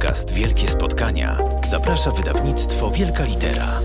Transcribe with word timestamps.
podcast 0.00 0.34
Wielkie 0.34 0.68
Spotkania 0.68 1.38
zaprasza 1.64 2.10
wydawnictwo 2.10 2.90
Wielka 2.90 3.24
Litera. 3.24 3.80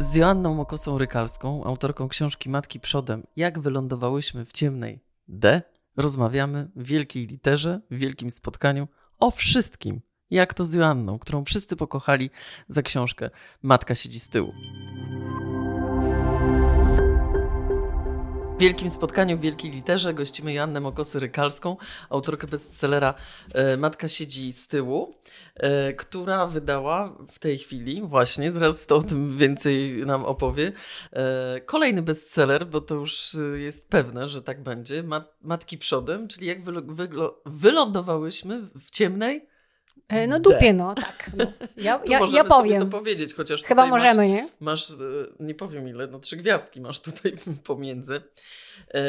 Z 0.00 0.14
Joanną 0.14 0.54
Mokosą 0.54 0.98
Rykalską, 0.98 1.64
autorką 1.64 2.08
książki 2.08 2.50
Matki 2.50 2.80
Przodem, 2.80 3.26
jak 3.36 3.58
wylądowałyśmy 3.58 4.44
w 4.44 4.52
ciemnej 4.52 5.00
D, 5.28 5.62
rozmawiamy 5.96 6.70
w 6.76 6.86
wielkiej 6.86 7.26
literze, 7.26 7.80
w 7.90 7.96
wielkim 7.96 8.30
spotkaniu 8.30 8.88
o 9.18 9.30
wszystkim. 9.30 10.00
Jak 10.30 10.54
to 10.54 10.64
z 10.64 10.72
Joanną, 10.72 11.18
którą 11.18 11.44
wszyscy 11.44 11.76
pokochali 11.76 12.30
za 12.68 12.82
książkę 12.82 13.30
Matka 13.62 13.94
siedzi 13.94 14.20
z 14.20 14.28
tyłu. 14.28 14.52
W 18.56 18.58
wielkim 18.58 18.90
spotkaniu 18.90 19.38
w 19.38 19.40
wielkiej 19.40 19.70
literze 19.70 20.14
gościmy 20.14 20.52
Joannę 20.52 20.80
Mokosy-Rykalską, 20.80 21.76
autorkę 22.10 22.46
bestsellera 22.46 23.14
e, 23.54 23.76
Matka 23.76 24.08
siedzi 24.08 24.52
z 24.52 24.68
tyłu, 24.68 25.14
e, 25.54 25.92
która 25.92 26.46
wydała 26.46 27.16
w 27.28 27.38
tej 27.38 27.58
chwili, 27.58 28.02
właśnie, 28.02 28.52
zaraz 28.52 28.86
to 28.86 28.96
o 28.96 29.02
tym 29.02 29.38
więcej 29.38 30.06
nam 30.06 30.24
opowie, 30.24 30.72
e, 31.12 31.60
kolejny 31.60 32.02
bestseller, 32.02 32.66
bo 32.66 32.80
to 32.80 32.94
już 32.94 33.36
jest 33.54 33.88
pewne, 33.88 34.28
że 34.28 34.42
tak 34.42 34.62
będzie, 34.62 35.04
Matki 35.42 35.78
przodem, 35.78 36.28
czyli 36.28 36.46
jak 36.46 36.58
wylądowałyśmy 37.46 38.68
w 38.80 38.90
ciemnej 38.90 39.48
no 40.28 40.40
dupie, 40.40 40.72
no 40.72 40.94
tak. 40.94 41.30
No. 41.36 41.46
Ja, 41.76 42.00
ja, 42.08 42.20
ja 42.32 42.44
powiem. 42.44 42.82
to 42.82 42.98
powiedzieć, 42.98 43.34
chociaż 43.34 43.62
Chyba 43.62 43.86
możemy, 43.86 44.22
masz, 44.22 44.28
nie? 44.28 44.48
Masz, 44.60 44.90
e, 44.90 44.94
nie 45.40 45.54
powiem 45.54 45.88
ile, 45.88 46.06
no 46.06 46.18
trzy 46.18 46.36
gwiazdki 46.36 46.80
masz 46.80 47.00
tutaj 47.00 47.36
pomiędzy. 47.64 48.22
E, 48.94 49.00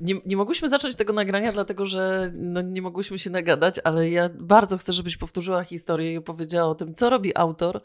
nie, 0.00 0.14
nie 0.26 0.36
mogłyśmy 0.36 0.68
zacząć 0.68 0.96
tego 0.96 1.12
nagrania, 1.12 1.52
dlatego 1.52 1.86
że 1.86 2.32
no, 2.34 2.62
nie 2.62 2.82
mogłyśmy 2.82 3.18
się 3.18 3.30
nagadać, 3.30 3.80
ale 3.84 4.10
ja 4.10 4.30
bardzo 4.34 4.78
chcę, 4.78 4.92
żebyś 4.92 5.16
powtórzyła 5.16 5.64
historię 5.64 6.12
i 6.12 6.16
opowiedziała 6.16 6.70
o 6.70 6.74
tym, 6.74 6.94
co 6.94 7.10
robi 7.10 7.36
autor, 7.36 7.80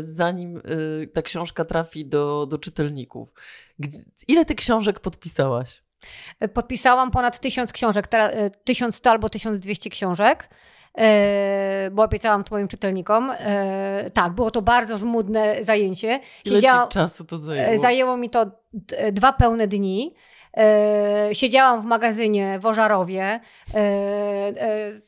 zanim 0.00 0.62
ta 1.12 1.22
książka 1.22 1.64
trafi 1.64 2.06
do, 2.06 2.46
do 2.46 2.58
czytelników. 2.58 3.32
Ile 4.28 4.44
ty 4.44 4.54
książek 4.54 5.00
podpisałaś? 5.00 5.82
Podpisałam 6.54 7.10
ponad 7.10 7.40
tysiąc 7.40 7.72
książek, 7.72 8.08
tysiąc 8.64 9.00
to 9.00 9.10
albo 9.10 9.30
tysiąc 9.30 9.60
dwieście 9.60 9.90
książek. 9.90 10.48
E, 10.98 11.90
bo 11.92 12.02
obiecałam 12.02 12.44
to 12.44 12.54
moim 12.54 12.68
czytelnikom. 12.68 13.32
E, 13.38 14.10
tak, 14.10 14.32
było 14.32 14.50
to 14.50 14.62
bardzo 14.62 14.98
żmudne 14.98 15.64
zajęcie. 15.64 16.20
Ile 16.44 16.60
czasu 16.88 17.24
to 17.24 17.38
zajęło? 17.38 17.68
E, 17.68 17.78
zajęło 17.78 18.16
mi 18.16 18.30
to 18.30 18.46
dwa 19.12 19.32
pełne 19.32 19.66
dni. 19.66 20.14
Siedziałam 21.32 21.82
w 21.82 21.84
magazynie 21.84 22.58
w 22.58 22.66
Ożarowie 22.66 23.40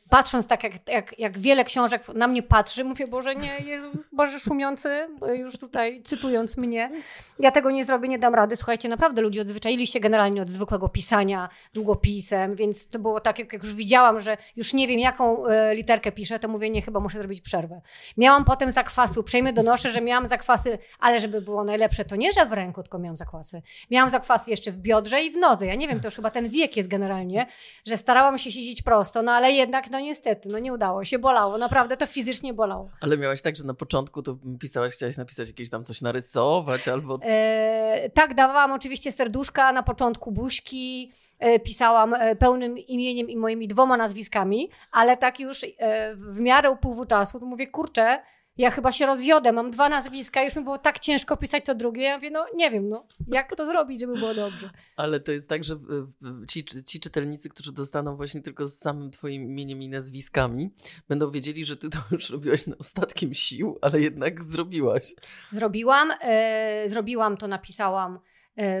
patrząc 0.09 0.47
tak, 0.47 0.63
jak, 0.63 0.89
jak, 0.89 1.19
jak 1.19 1.39
wiele 1.39 1.63
książek 1.63 2.07
na 2.13 2.27
mnie 2.27 2.43
patrzy, 2.43 2.83
mówię, 2.83 3.07
Boże, 3.07 3.35
nie, 3.35 3.59
Jezu, 3.59 3.91
Boże 4.11 4.39
szumiący, 4.39 5.07
już 5.35 5.59
tutaj 5.59 6.01
cytując 6.01 6.57
mnie, 6.57 6.91
ja 7.39 7.51
tego 7.51 7.71
nie 7.71 7.85
zrobię, 7.85 8.07
nie 8.07 8.19
dam 8.19 8.35
rady. 8.35 8.55
Słuchajcie, 8.55 8.89
naprawdę 8.89 9.21
ludzie 9.21 9.41
odzwyczaili 9.41 9.87
się 9.87 9.99
generalnie 9.99 10.41
od 10.41 10.49
zwykłego 10.49 10.89
pisania 10.89 11.49
długopisem, 11.73 12.55
więc 12.55 12.87
to 12.87 12.99
było 12.99 13.19
tak, 13.19 13.39
jak, 13.39 13.53
jak 13.53 13.63
już 13.63 13.73
widziałam, 13.73 14.19
że 14.19 14.37
już 14.55 14.73
nie 14.73 14.87
wiem, 14.87 14.99
jaką 14.99 15.45
e, 15.45 15.75
literkę 15.75 16.11
piszę, 16.11 16.39
to 16.39 16.47
mówię, 16.47 16.69
nie, 16.69 16.81
chyba 16.81 16.99
muszę 16.99 17.17
zrobić 17.17 17.41
przerwę. 17.41 17.81
Miałam 18.17 18.45
potem 18.45 18.71
zakwasu, 18.71 19.23
przejmę 19.23 19.53
donoszę, 19.53 19.91
że 19.91 20.01
miałam 20.01 20.27
zakwasy, 20.27 20.77
ale 20.99 21.19
żeby 21.19 21.41
było 21.41 21.63
najlepsze, 21.63 22.05
to 22.05 22.15
nie, 22.15 22.33
że 22.33 22.45
w 22.45 22.53
ręku, 22.53 22.83
tylko 22.83 22.99
miałam 22.99 23.17
zakwasy. 23.17 23.61
Miałam 23.91 24.09
zakwasy 24.09 24.51
jeszcze 24.51 24.71
w 24.71 24.77
biodrze 24.77 25.23
i 25.23 25.31
w 25.31 25.37
nodze. 25.37 25.65
Ja 25.65 25.75
nie 25.75 25.87
wiem, 25.87 25.99
to 25.99 26.07
już 26.07 26.15
chyba 26.15 26.29
ten 26.29 26.49
wiek 26.49 26.77
jest 26.77 26.89
generalnie, 26.89 27.47
że 27.85 27.97
starałam 27.97 28.37
się 28.37 28.51
siedzieć 28.51 28.81
prosto, 28.81 29.21
no 29.21 29.31
ale 29.31 29.51
jednak, 29.51 29.89
no 29.97 30.01
niestety, 30.01 30.49
no 30.49 30.59
nie 30.59 30.73
udało 30.73 31.05
się, 31.05 31.19
bolało, 31.19 31.57
naprawdę 31.57 31.97
to 31.97 32.05
fizycznie 32.05 32.53
bolało. 32.53 32.89
Ale 33.01 33.17
miałaś 33.17 33.41
tak, 33.41 33.55
że 33.55 33.63
na 33.63 33.73
początku 33.73 34.21
to 34.21 34.37
pisałaś, 34.59 34.93
chciałaś 34.93 35.17
napisać 35.17 35.47
jakieś 35.47 35.69
tam 35.69 35.83
coś 35.83 36.01
narysować 36.01 36.87
albo... 36.87 37.19
E, 37.21 38.09
tak, 38.13 38.33
dawałam 38.33 38.71
oczywiście 38.71 39.11
serduszka, 39.11 39.73
na 39.73 39.83
początku 39.83 40.31
buźki, 40.31 41.11
e, 41.39 41.59
pisałam 41.59 42.13
e, 42.13 42.35
pełnym 42.35 42.77
imieniem 42.77 43.29
i 43.29 43.37
moimi 43.37 43.67
dwoma 43.67 43.97
nazwiskami, 43.97 44.69
ale 44.91 45.17
tak 45.17 45.39
już 45.39 45.63
e, 45.63 46.15
w 46.15 46.39
miarę 46.39 46.71
upływu 46.71 47.05
czasu, 47.05 47.39
to 47.39 47.45
mówię, 47.45 47.67
kurczę, 47.67 48.19
ja 48.57 48.71
chyba 48.71 48.91
się 48.91 49.05
rozwiodę, 49.05 49.51
mam 49.51 49.71
dwa 49.71 49.89
nazwiska, 49.89 50.43
już 50.43 50.55
mi 50.55 50.63
było 50.63 50.77
tak 50.77 50.99
ciężko 50.99 51.37
pisać 51.37 51.65
to 51.65 51.75
drugie. 51.75 52.03
Ja 52.03 52.15
mówię, 52.15 52.31
no 52.31 52.45
nie 52.55 52.71
wiem, 52.71 52.89
no, 52.89 53.07
jak 53.27 53.55
to 53.55 53.65
zrobić, 53.65 53.99
żeby 53.99 54.13
było 54.13 54.33
dobrze. 54.33 54.69
Ale 54.95 55.19
to 55.19 55.31
jest 55.31 55.49
tak, 55.49 55.63
że 55.63 55.79
ci, 56.47 56.65
ci 56.85 56.99
czytelnicy, 56.99 57.49
którzy 57.49 57.71
dostaną 57.71 58.15
właśnie 58.15 58.41
tylko 58.41 58.67
z 58.67 58.77
samym 58.77 59.11
twoim 59.11 59.43
imieniem 59.43 59.81
i 59.81 59.89
nazwiskami, 59.89 60.69
będą 61.09 61.31
wiedzieli, 61.31 61.65
że 61.65 61.77
ty 61.77 61.89
to 61.89 61.97
już 62.11 62.29
robiłaś 62.29 62.67
na 62.67 62.77
ostatkiem 62.77 63.33
sił, 63.33 63.79
ale 63.81 64.01
jednak 64.01 64.43
zrobiłaś. 64.43 65.15
Zrobiłam, 65.51 66.11
e, 66.21 66.89
zrobiłam 66.89 67.37
to, 67.37 67.47
napisałam 67.47 68.19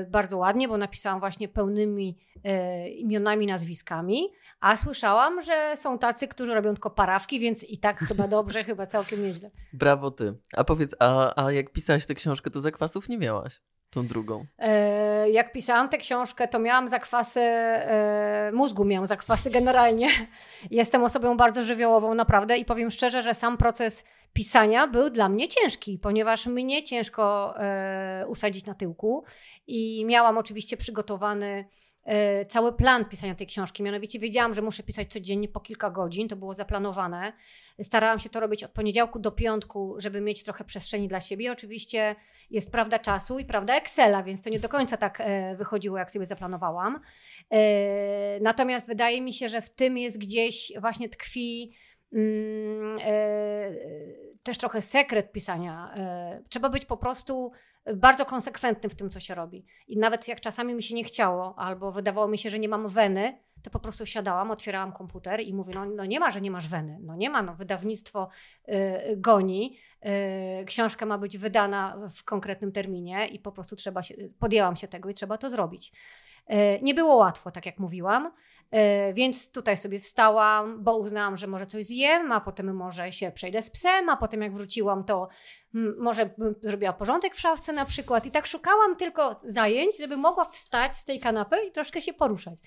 bardzo 0.09 0.37
ładnie, 0.37 0.67
bo 0.67 0.77
napisałam 0.77 1.19
właśnie 1.19 1.47
pełnymi 1.47 2.17
e, 2.43 2.89
imionami, 2.89 3.47
nazwiskami, 3.47 4.31
a 4.59 4.77
słyszałam, 4.77 5.41
że 5.41 5.73
są 5.75 5.99
tacy, 5.99 6.27
którzy 6.27 6.53
robią 6.53 6.73
tylko 6.73 6.89
parawki, 6.89 7.39
więc 7.39 7.63
i 7.63 7.77
tak 7.77 7.99
chyba 7.99 8.27
dobrze, 8.37 8.63
chyba 8.63 8.85
całkiem 8.85 9.23
nieźle. 9.23 9.51
Brawo 9.73 10.11
ty. 10.11 10.33
A 10.55 10.63
powiedz, 10.63 10.95
a, 10.99 11.43
a 11.45 11.51
jak 11.51 11.71
pisałaś 11.71 12.05
tę 12.05 12.15
książkę, 12.15 12.49
to 12.49 12.61
zakwasów 12.61 13.09
nie 13.09 13.17
miałaś? 13.17 13.61
Tą 13.89 14.07
drugą. 14.07 14.45
E, 14.59 15.29
jak 15.29 15.51
pisałam 15.51 15.89
tę 15.89 15.97
książkę, 15.97 16.47
to 16.47 16.59
miałam 16.59 16.89
zakwasy 16.89 17.39
e, 17.41 18.51
mózgu, 18.53 18.85
miałam 18.85 19.07
zakwasy 19.07 19.49
generalnie. 19.49 20.09
Jestem 20.71 21.03
osobą 21.03 21.37
bardzo 21.37 21.63
żywiołową, 21.63 22.13
naprawdę, 22.13 22.57
i 22.57 22.65
powiem 22.65 22.91
szczerze, 22.91 23.21
że 23.21 23.33
sam 23.33 23.57
proces 23.57 24.03
pisania 24.37 24.87
był 24.87 25.09
dla 25.09 25.29
mnie 25.29 25.47
ciężki, 25.47 25.99
ponieważ 25.99 26.45
mnie 26.45 26.83
ciężko 26.83 27.53
e, 27.59 28.25
usadzić 28.27 28.65
na 28.65 28.73
tyłku 28.73 29.23
i 29.67 30.05
miałam 30.05 30.37
oczywiście 30.37 30.77
przygotowany 30.77 31.65
E, 32.07 32.45
cały 32.45 32.73
plan 32.73 33.05
pisania 33.05 33.35
tej 33.35 33.47
książki. 33.47 33.83
Mianowicie 33.83 34.19
wiedziałam, 34.19 34.53
że 34.53 34.61
muszę 34.61 34.83
pisać 34.83 35.13
codziennie 35.13 35.47
po 35.47 35.59
kilka 35.59 35.89
godzin, 35.89 36.27
to 36.27 36.35
było 36.35 36.53
zaplanowane. 36.53 37.33
Starałam 37.81 38.19
się 38.19 38.29
to 38.29 38.39
robić 38.39 38.63
od 38.63 38.71
poniedziałku 38.71 39.19
do 39.19 39.31
piątku, 39.31 39.95
żeby 39.97 40.21
mieć 40.21 40.43
trochę 40.43 40.63
przestrzeni 40.63 41.07
dla 41.07 41.21
siebie. 41.21 41.51
Oczywiście 41.51 42.15
jest 42.51 42.71
prawda 42.71 42.99
czasu 42.99 43.39
i 43.39 43.45
prawda 43.45 43.75
Excela, 43.75 44.23
więc 44.23 44.41
to 44.41 44.49
nie 44.49 44.59
do 44.59 44.69
końca 44.69 44.97
tak 44.97 45.21
e, 45.21 45.55
wychodziło, 45.55 45.97
jak 45.97 46.11
sobie 46.11 46.25
zaplanowałam. 46.25 46.99
E, 47.51 48.39
natomiast 48.39 48.87
wydaje 48.87 49.21
mi 49.21 49.33
się, 49.33 49.49
że 49.49 49.61
w 49.61 49.69
tym 49.69 49.97
jest 49.97 50.17
gdzieś 50.17 50.73
właśnie 50.81 51.09
tkwi 51.09 51.73
też 54.43 54.57
trochę 54.57 54.81
sekret 54.81 55.31
pisania. 55.31 55.95
Trzeba 56.49 56.69
być 56.69 56.85
po 56.85 56.97
prostu 56.97 57.51
bardzo 57.95 58.25
konsekwentny 58.25 58.89
w 58.89 58.95
tym, 58.95 59.09
co 59.09 59.19
się 59.19 59.35
robi. 59.35 59.65
I 59.87 59.97
nawet 59.97 60.27
jak 60.27 60.39
czasami 60.39 60.73
mi 60.73 60.83
się 60.83 60.95
nie 60.95 61.03
chciało, 61.03 61.59
albo 61.59 61.91
wydawało 61.91 62.27
mi 62.27 62.37
się, 62.37 62.49
że 62.49 62.59
nie 62.59 62.69
mam 62.69 62.87
weny, 62.87 63.37
to 63.63 63.69
po 63.69 63.79
prostu 63.79 64.05
siadałam, 64.05 64.51
otwierałam 64.51 64.91
komputer 64.91 65.41
i 65.41 65.53
mówię, 65.53 65.73
no, 65.75 65.85
no 65.85 66.05
nie 66.05 66.19
ma, 66.19 66.31
że 66.31 66.41
nie 66.41 66.51
masz 66.51 66.67
weny. 66.67 66.99
No 67.01 67.15
nie 67.15 67.29
ma, 67.29 67.41
no 67.41 67.55
wydawnictwo 67.55 68.29
goni, 69.17 69.77
książka 70.65 71.05
ma 71.05 71.17
być 71.17 71.37
wydana 71.37 71.97
w 72.15 72.23
konkretnym 72.23 72.71
terminie 72.71 73.27
i 73.27 73.39
po 73.39 73.51
prostu 73.51 73.75
trzeba 73.75 74.03
się, 74.03 74.15
podjęłam 74.39 74.75
się 74.75 74.87
tego 74.87 75.09
i 75.09 75.13
trzeba 75.13 75.37
to 75.37 75.49
zrobić. 75.49 75.93
Nie 76.81 76.93
było 76.93 77.15
łatwo, 77.15 77.51
tak 77.51 77.65
jak 77.65 77.79
mówiłam, 77.79 78.31
więc 79.13 79.51
tutaj 79.51 79.77
sobie 79.77 79.99
wstałam, 79.99 80.83
bo 80.83 80.97
uznałam, 80.97 81.37
że 81.37 81.47
może 81.47 81.65
coś 81.65 81.85
zjem, 81.85 82.31
a 82.31 82.41
potem 82.41 82.75
może 82.75 83.11
się 83.11 83.31
przejdę 83.31 83.61
z 83.61 83.69
psem, 83.69 84.09
a 84.09 84.17
potem 84.17 84.41
jak 84.41 84.53
wróciłam, 84.53 85.03
to 85.03 85.27
może 85.97 86.25
bym 86.37 86.55
zrobiła 86.61 86.93
porządek 86.93 87.35
w 87.35 87.39
szafce 87.39 87.73
na 87.73 87.85
przykład. 87.85 88.25
I 88.25 88.31
tak 88.31 88.47
szukałam 88.47 88.95
tylko 88.95 89.39
zajęć, 89.43 89.97
żeby 89.97 90.17
mogła 90.17 90.45
wstać 90.45 90.97
z 90.97 91.05
tej 91.05 91.19
kanapy 91.19 91.57
i 91.67 91.71
troszkę 91.71 92.01
się 92.01 92.13
poruszać. 92.13 92.59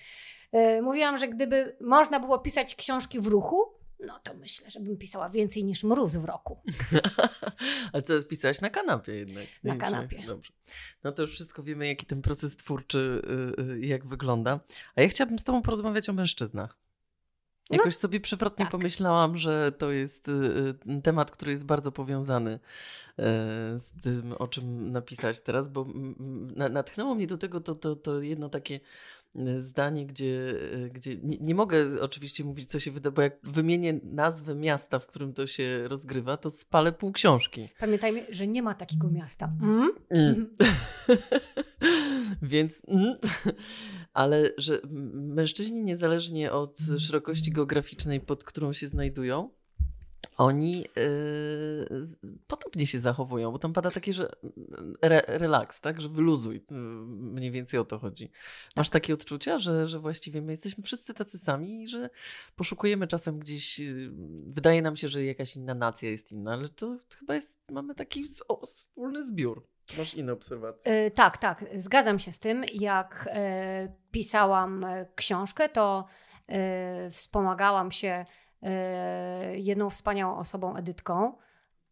Y, 0.55 0.81
mówiłam, 0.81 1.17
że 1.17 1.27
gdyby 1.27 1.77
można 1.81 2.19
było 2.19 2.39
pisać 2.39 2.75
książki 2.75 3.19
w 3.19 3.27
ruchu, 3.27 3.80
no 4.05 4.19
to 4.23 4.33
myślę, 4.33 4.69
że 4.69 4.79
bym 4.79 4.97
pisała 4.97 5.29
więcej 5.29 5.63
niż 5.63 5.83
mróz 5.83 6.15
w 6.15 6.25
roku. 6.25 6.61
A 7.93 8.01
co 8.01 8.23
pisałaś 8.23 8.61
na 8.61 8.69
kanapie 8.69 9.15
jednak? 9.15 9.45
Na 9.63 9.75
kanapie. 9.75 10.23
Dobrze. 10.27 10.53
No 11.03 11.11
to 11.11 11.21
już 11.21 11.31
wszystko 11.31 11.63
wiemy, 11.63 11.87
jaki 11.87 12.05
ten 12.05 12.21
proces 12.21 12.57
twórczy, 12.57 13.21
yy, 13.57 13.79
jak 13.79 14.05
wygląda. 14.05 14.59
A 14.95 15.01
ja 15.01 15.07
chciałabym 15.07 15.39
z 15.39 15.43
tobą 15.43 15.61
porozmawiać 15.61 16.09
o 16.09 16.13
mężczyznach. 16.13 16.77
No, 17.69 17.77
Jakoś 17.77 17.95
sobie 17.95 18.19
przewrotnie 18.19 18.65
tak. 18.65 18.71
pomyślałam, 18.71 19.37
że 19.37 19.71
to 19.71 19.91
jest 19.91 20.27
y, 20.27 21.01
temat, 21.03 21.31
który 21.31 21.51
jest 21.51 21.65
bardzo 21.65 21.91
powiązany 21.91 22.59
z 23.77 24.01
tym, 24.03 24.33
o 24.39 24.47
czym 24.47 24.91
napisać 24.91 25.39
teraz, 25.39 25.69
bo 25.69 25.85
natchnęło 26.55 27.15
mnie 27.15 27.27
do 27.27 27.37
tego 27.37 27.61
to, 27.61 27.75
to, 27.75 27.95
to 27.95 28.21
jedno 28.21 28.49
takie 28.49 28.79
zdanie, 29.59 30.05
gdzie, 30.05 30.55
e, 30.85 30.89
gdzie 30.89 31.17
nie, 31.17 31.37
nie, 31.37 31.55
mogę 31.55 32.01
oczywiście 32.01 32.43
mówić, 32.43 32.69
co 32.69 32.79
się 32.79 32.91
wyda, 32.91 33.11
bo 33.11 33.21
jak 33.21 33.37
wymienię 33.43 33.99
nazwę 34.03 34.55
miasta, 34.55 34.99
w 34.99 35.07
którym 35.07 35.33
to 35.33 35.47
się 35.47 35.87
rozgrywa, 35.87 36.37
to 36.37 36.49
spalę 36.49 36.91
pół 36.91 37.11
książki. 37.11 37.69
Pamiętajmy, 37.79 38.25
że 38.29 38.47
nie 38.47 38.63
ma 38.63 38.73
takiego 38.73 39.09
miasta. 39.09 39.53
Mm? 39.61 39.91
Mm. 40.09 40.55
Więc, 42.41 42.81
mm. 42.87 43.15
ale 44.13 44.51
że 44.57 44.81
mężczyźni 45.13 45.83
niezależnie 45.83 46.51
od 46.51 46.77
szerokości 46.97 47.51
geograficznej, 47.51 48.19
pod 48.19 48.43
którą 48.43 48.73
się 48.73 48.87
znajdują, 48.87 49.49
oni 50.37 50.85
yy, 50.95 52.37
podobnie 52.47 52.87
się 52.87 52.99
zachowują, 52.99 53.51
bo 53.51 53.59
tam 53.59 53.73
pada 53.73 53.91
takie, 53.91 54.13
że 54.13 54.31
re, 55.01 55.21
relaks, 55.27 55.81
tak, 55.81 56.01
że 56.01 56.09
wyluzuj, 56.09 56.55
yy, 56.71 56.77
mniej 57.07 57.51
więcej 57.51 57.79
o 57.79 57.85
to 57.85 57.99
chodzi. 57.99 58.31
Masz 58.75 58.89
tak. 58.89 59.01
takie 59.01 59.13
odczucia, 59.13 59.57
że, 59.57 59.87
że 59.87 59.99
właściwie 59.99 60.41
my 60.41 60.51
jesteśmy 60.51 60.83
wszyscy 60.83 61.13
tacy 61.13 61.39
sami 61.39 61.81
i 61.81 61.87
że 61.87 62.09
poszukujemy 62.55 63.07
czasem 63.07 63.39
gdzieś, 63.39 63.79
yy, 63.79 64.11
wydaje 64.47 64.81
nam 64.81 64.95
się, 64.95 65.07
że 65.07 65.25
jakaś 65.25 65.55
inna 65.55 65.73
nacja 65.73 66.09
jest 66.09 66.31
inna, 66.31 66.53
ale 66.53 66.69
to 66.69 66.97
chyba 67.19 67.35
jest, 67.35 67.57
mamy 67.71 67.95
taki 67.95 68.25
o, 68.47 68.65
wspólny 68.65 69.23
zbiór. 69.23 69.67
Masz 69.97 70.13
inne 70.13 70.33
obserwacje? 70.33 70.93
Yy, 70.93 71.11
tak, 71.11 71.37
tak, 71.37 71.65
zgadzam 71.77 72.19
się 72.19 72.31
z 72.31 72.39
tym. 72.39 72.63
Jak 72.73 73.29
yy, 73.33 73.93
pisałam 74.11 74.85
książkę, 75.15 75.69
to 75.69 76.05
wspomagałam 77.11 77.91
się 77.91 78.25
jedną 79.55 79.89
wspaniałą 79.89 80.37
osobą, 80.37 80.75
Edytką, 80.75 81.33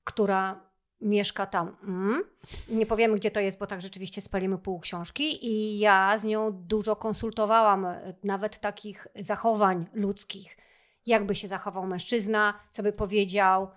która 0.04 0.70
mieszka 1.02 1.46
tam. 1.46 1.76
Mm. 1.84 2.24
Nie 2.70 2.86
powiemy, 2.86 3.16
gdzie 3.16 3.32
to 3.32 3.40
jest, 3.40 3.60
bo 3.60 3.68
tak 3.68 3.82
rzeczywiście 3.82 4.22
spalimy 4.22 4.58
pół 4.58 4.80
książki. 4.80 5.46
I 5.48 5.80
ja 5.80 6.18
z 6.18 6.24
nią 6.24 6.52
dużo 6.52 6.96
konsultowałam, 6.96 7.86
e, 7.86 8.14
nawet 8.24 8.60
takich 8.60 9.08
zachowań 9.20 9.86
ludzkich. 9.94 10.58
Jakby 11.06 11.36
się 11.36 11.48
zachował 11.48 11.88
mężczyzna, 11.88 12.54
co 12.72 12.84
by 12.84 12.94
powiedział, 12.94 13.64
e, 13.64 13.70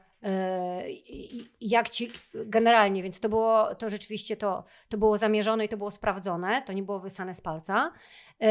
jak 1.60 1.90
ci 1.90 2.10
generalnie, 2.34 3.02
więc 3.02 3.20
to 3.20 3.28
było 3.28 3.74
to 3.74 3.90
rzeczywiście 3.90 4.36
to, 4.36 4.64
to 4.88 4.98
było 4.98 5.18
zamierzone 5.18 5.64
i 5.64 5.68
to 5.68 5.76
było 5.76 5.90
sprawdzone, 5.90 6.62
to 6.62 6.72
nie 6.72 6.82
było 6.82 7.00
wysane 7.00 7.34
z 7.34 7.40
palca. 7.40 7.92
Yy, 8.40 8.48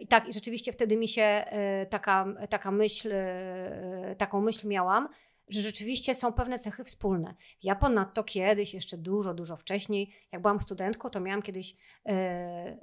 I 0.00 0.06
tak, 0.06 0.28
i 0.28 0.32
rzeczywiście 0.32 0.72
wtedy 0.72 0.96
mi 0.96 1.08
się 1.08 1.44
yy, 1.80 1.86
taka, 1.86 2.26
taka 2.50 2.70
myśl, 2.70 3.08
yy, 3.08 4.16
taką 4.16 4.40
myśl 4.40 4.68
miałam, 4.68 5.08
że 5.48 5.60
rzeczywiście 5.60 6.14
są 6.14 6.32
pewne 6.32 6.58
cechy 6.58 6.84
wspólne. 6.84 7.34
Ja 7.62 7.74
ponadto 7.74 8.24
kiedyś, 8.24 8.74
jeszcze 8.74 8.98
dużo, 8.98 9.34
dużo 9.34 9.56
wcześniej, 9.56 10.14
jak 10.32 10.42
byłam 10.42 10.60
studentką, 10.60 11.10
to 11.10 11.20
miałam 11.20 11.42
kiedyś 11.42 11.76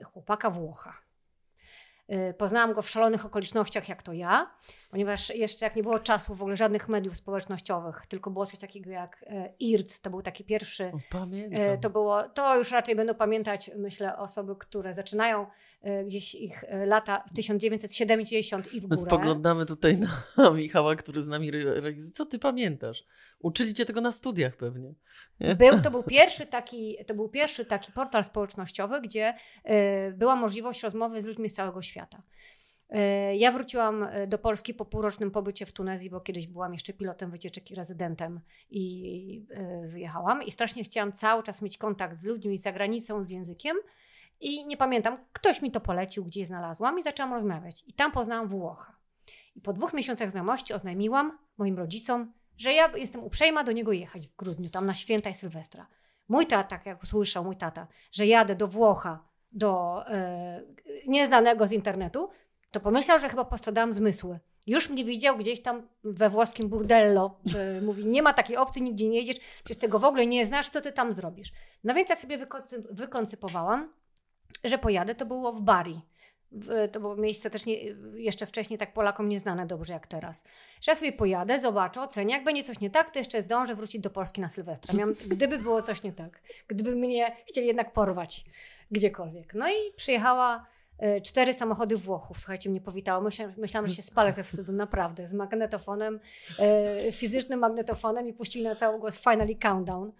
chłopaka 0.03 0.49
Włocha. 0.49 1.10
Y, 2.09 2.33
poznałam 2.33 2.73
go 2.73 2.81
w 2.81 2.89
szalonych 2.89 3.25
okolicznościach, 3.25 3.89
jak 3.89 4.03
to 4.03 4.13
ja, 4.13 4.51
ponieważ 4.91 5.29
jeszcze 5.29 5.65
jak 5.65 5.75
nie 5.75 5.83
było 5.83 5.99
czasu 5.99 6.35
w 6.35 6.41
ogóle 6.41 6.57
żadnych 6.57 6.89
mediów 6.89 7.17
społecznościowych, 7.17 8.05
tylko 8.07 8.31
było 8.31 8.45
coś 8.45 8.59
takiego 8.59 8.89
jak 8.89 9.25
e, 9.27 9.53
IRC, 9.59 10.01
to 10.01 10.09
był 10.09 10.21
taki 10.21 10.43
pierwszy. 10.43 10.91
pamiętam. 11.09 11.61
E, 11.61 11.77
to 11.77 11.89
było, 11.89 12.23
to 12.23 12.57
już 12.57 12.71
raczej 12.71 12.95
będą 12.95 13.13
pamiętać, 13.13 13.71
myślę, 13.77 14.17
osoby, 14.17 14.55
które 14.55 14.93
zaczynają 14.93 15.47
gdzieś 16.05 16.35
ich 16.35 16.63
lata 16.85 17.23
1970 17.35 18.73
i 18.73 18.79
w 18.79 18.83
górę. 18.83 18.87
My 18.89 18.97
spoglądamy 18.97 19.65
tutaj 19.65 19.97
na 19.97 20.51
Michała, 20.55 20.95
który 20.95 21.21
z 21.21 21.27
nami 21.27 21.51
realizuje. 21.51 22.11
Co 22.13 22.25
ty 22.25 22.39
pamiętasz? 22.39 23.03
Uczyli 23.39 23.73
cię 23.73 23.85
tego 23.85 24.01
na 24.01 24.11
studiach 24.11 24.57
pewnie. 24.57 24.93
Nie? 25.39 25.55
Był, 25.55 25.81
to 25.81 25.91
był 25.91 26.03
pierwszy 26.17 26.45
taki, 26.45 26.97
to 27.07 27.13
był 27.13 27.29
pierwszy 27.29 27.65
taki 27.65 27.91
portal 27.91 28.23
społecznościowy, 28.23 29.01
gdzie 29.01 29.33
była 30.13 30.35
możliwość 30.35 30.83
rozmowy 30.83 31.21
z 31.21 31.25
ludźmi 31.25 31.49
z 31.49 31.53
całego 31.53 31.81
świata. 31.81 32.23
E, 32.91 33.35
ja 33.35 33.51
wróciłam 33.51 34.03
e, 34.03 34.27
do 34.27 34.37
Polski 34.37 34.73
po 34.73 34.85
półrocznym 34.85 35.31
pobycie 35.31 35.65
w 35.65 35.71
Tunezji, 35.71 36.09
bo 36.09 36.21
kiedyś 36.21 36.47
byłam 36.47 36.73
jeszcze 36.73 36.93
pilotem 36.93 37.31
wycieczek 37.31 37.71
i 37.71 37.75
rezydentem 37.75 38.39
i 38.69 39.45
e, 39.49 39.87
wyjechałam. 39.87 40.43
I 40.43 40.51
strasznie 40.51 40.83
chciałam 40.83 41.13
cały 41.13 41.43
czas 41.43 41.61
mieć 41.61 41.77
kontakt 41.77 42.19
z 42.19 42.23
ludźmi 42.23 42.57
za 42.57 42.71
granicą, 42.71 43.23
z 43.23 43.29
językiem. 43.29 43.77
I 44.41 44.65
nie 44.65 44.77
pamiętam, 44.77 45.17
ktoś 45.33 45.61
mi 45.61 45.71
to 45.71 45.79
polecił, 45.79 46.25
gdzie 46.25 46.39
je 46.39 46.45
znalazłam 46.45 46.99
i 46.99 47.03
zaczęłam 47.03 47.33
rozmawiać. 47.33 47.83
I 47.87 47.93
tam 47.93 48.11
poznałam 48.11 48.47
Włocha. 48.47 48.97
I 49.55 49.61
po 49.61 49.73
dwóch 49.73 49.93
miesiącach 49.93 50.31
znajomości 50.31 50.73
oznajmiłam 50.73 51.37
moim 51.57 51.77
rodzicom, 51.77 52.33
że 52.57 52.73
ja 52.73 52.91
jestem 52.97 53.23
uprzejma 53.23 53.63
do 53.63 53.71
niego 53.71 53.91
jechać 53.91 54.27
w 54.27 54.35
grudniu, 54.35 54.69
tam 54.69 54.85
na 54.85 54.93
święta 54.93 55.29
i 55.29 55.35
Sylwestra. 55.35 55.87
Mój 56.27 56.47
tata, 56.47 56.79
jak 56.85 57.03
usłyszał 57.03 57.43
mój 57.43 57.57
tata, 57.57 57.87
że 58.11 58.27
jadę 58.27 58.55
do 58.55 58.67
Włocha 58.67 59.31
do 59.51 60.03
e, 60.07 60.61
nieznanego 61.07 61.67
z 61.67 61.71
internetu, 61.71 62.29
to 62.71 62.79
pomyślał, 62.79 63.19
że 63.19 63.29
chyba 63.29 63.45
postradałam 63.45 63.93
zmysły. 63.93 64.39
Już 64.67 64.89
mnie 64.89 65.05
widział 65.05 65.37
gdzieś 65.37 65.61
tam 65.61 65.87
we 66.03 66.29
włoskim 66.29 66.69
burdello. 66.69 67.39
Mówi, 67.85 68.05
nie 68.05 68.21
ma 68.21 68.33
takiej 68.33 68.57
opcji, 68.57 68.81
nigdzie 68.81 69.09
nie 69.09 69.19
jedziesz, 69.19 69.37
przecież 69.63 69.77
tego 69.77 69.99
w 69.99 70.05
ogóle 70.05 70.27
nie 70.27 70.45
znasz, 70.45 70.69
co 70.69 70.81
ty 70.81 70.91
tam 70.91 71.13
zrobisz. 71.13 71.51
No 71.83 71.93
więc 71.93 72.09
ja 72.09 72.15
sobie 72.15 72.47
wykoncypowałam, 72.91 73.93
że 74.63 74.77
pojadę, 74.77 75.15
to 75.15 75.25
było 75.25 75.53
w 75.53 75.61
Bari 75.61 76.01
to 76.91 76.99
było 76.99 77.15
miejsce 77.15 77.49
też 77.49 77.65
nie, 77.65 77.75
jeszcze 78.13 78.45
wcześniej 78.45 78.79
tak 78.79 78.93
Polakom 78.93 79.29
nieznane 79.29 79.65
dobrze 79.65 79.93
jak 79.93 80.07
teraz. 80.07 80.43
Że 80.81 80.91
ja 80.91 80.95
sobie 80.95 81.11
pojadę, 81.11 81.59
zobaczę, 81.59 82.01
ocenię, 82.01 82.35
jak 82.35 82.43
będzie 82.43 82.63
coś 82.63 82.79
nie 82.79 82.89
tak, 82.89 83.11
to 83.11 83.19
jeszcze 83.19 83.41
zdążę 83.41 83.75
wrócić 83.75 84.01
do 84.01 84.09
Polski 84.09 84.41
na 84.41 84.49
Sylwestra. 84.49 84.93
Miałam, 84.93 85.15
gdyby 85.27 85.57
było 85.57 85.81
coś 85.81 86.03
nie 86.03 86.13
tak, 86.13 86.41
gdyby 86.67 86.95
mnie 86.95 87.35
chcieli 87.45 87.67
jednak 87.67 87.93
porwać 87.93 88.45
gdziekolwiek. 88.91 89.53
No 89.53 89.69
i 89.69 89.93
przyjechała 89.95 90.65
e, 90.97 91.21
cztery 91.21 91.53
samochody 91.53 91.97
Włochów. 91.97 92.39
Słuchajcie, 92.39 92.69
mnie 92.69 92.81
powitało. 92.81 93.23
Myślałam, 93.23 93.53
myślałam 93.57 93.89
że 93.89 93.95
się 93.95 94.01
spalę 94.01 94.31
ze 94.31 94.43
wstydu, 94.43 94.71
naprawdę. 94.71 95.27
Z 95.27 95.33
magnetofonem, 95.33 96.19
e, 96.59 97.11
fizycznym 97.11 97.59
magnetofonem 97.59 98.27
i 98.27 98.33
puścili 98.33 98.65
na 98.65 98.75
cały 98.75 98.99
głos 98.99 99.17
Finally 99.17 99.55
Countdown. 99.55 100.11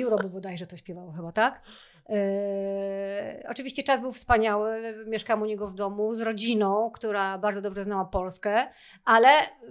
Euro 0.00 0.18
bo 0.18 0.28
bodajże 0.28 0.66
to 0.66 0.76
śpiewało 0.76 1.12
chyba, 1.12 1.32
tak? 1.32 1.62
Yy, 2.08 3.48
oczywiście 3.48 3.82
czas 3.82 4.00
był 4.00 4.12
wspaniały. 4.12 4.94
Mieszkałam 5.06 5.42
u 5.42 5.46
niego 5.46 5.66
w 5.68 5.74
domu 5.74 6.14
z 6.14 6.20
rodziną, 6.20 6.90
która 6.94 7.38
bardzo 7.38 7.60
dobrze 7.60 7.84
znała 7.84 8.04
Polskę, 8.04 8.66
ale 9.04 9.28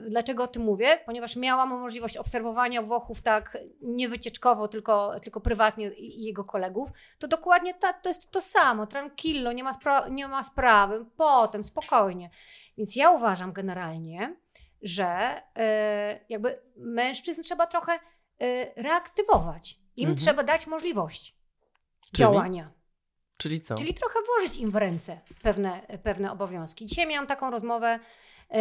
dlaczego 0.07 0.43
o 0.43 0.47
tym 0.47 0.63
mówię? 0.63 0.99
Ponieważ 1.05 1.35
miałam 1.35 1.69
możliwość 1.69 2.17
obserwowania 2.17 2.81
Włochów 2.81 3.21
tak 3.21 3.57
nie 3.81 4.09
wycieczkowo, 4.09 4.67
tylko, 4.67 5.19
tylko 5.19 5.41
prywatnie 5.41 5.89
i 5.89 6.23
jego 6.23 6.43
kolegów. 6.43 6.89
To 7.19 7.27
dokładnie 7.27 7.73
ta, 7.73 7.93
to 7.93 8.09
jest 8.09 8.31
to 8.31 8.41
samo. 8.41 8.87
Tranquillo, 8.87 9.51
nie 9.51 9.63
ma, 9.63 9.71
nie 10.11 10.27
ma 10.27 10.43
sprawy, 10.43 11.05
potem 11.17 11.63
spokojnie. 11.63 12.29
Więc 12.77 12.95
ja 12.95 13.11
uważam 13.11 13.53
generalnie, 13.53 14.35
że 14.81 15.41
yy, 15.55 15.63
jakby 16.29 16.61
mężczyzn 16.75 17.41
trzeba 17.41 17.67
trochę 17.67 17.99
yy, 18.39 18.47
reaktywować. 18.75 19.79
Im 19.95 20.09
mhm. 20.09 20.17
trzeba 20.17 20.43
dać 20.43 20.67
możliwość. 20.67 21.42
Czyli? 22.13 22.27
działania. 22.27 22.71
Czyli 23.37 23.61
co? 23.61 23.75
Czyli 23.75 23.93
trochę 23.93 24.19
włożyć 24.25 24.57
im 24.57 24.71
w 24.71 24.75
ręce 24.75 25.21
pewne, 25.41 25.81
pewne 26.03 26.31
obowiązki. 26.31 26.85
Dzisiaj 26.85 27.07
miałam 27.07 27.27
taką 27.27 27.51
rozmowę. 27.51 27.99
Yy, 28.49 28.57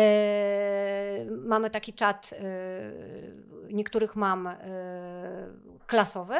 mamy 1.37 1.71
taki 1.71 1.93
czat 1.93 2.33
yy, 2.33 3.73
niektórych 3.73 4.17
mam 4.17 4.45
yy, 4.45 5.79
klasowy. 5.87 6.35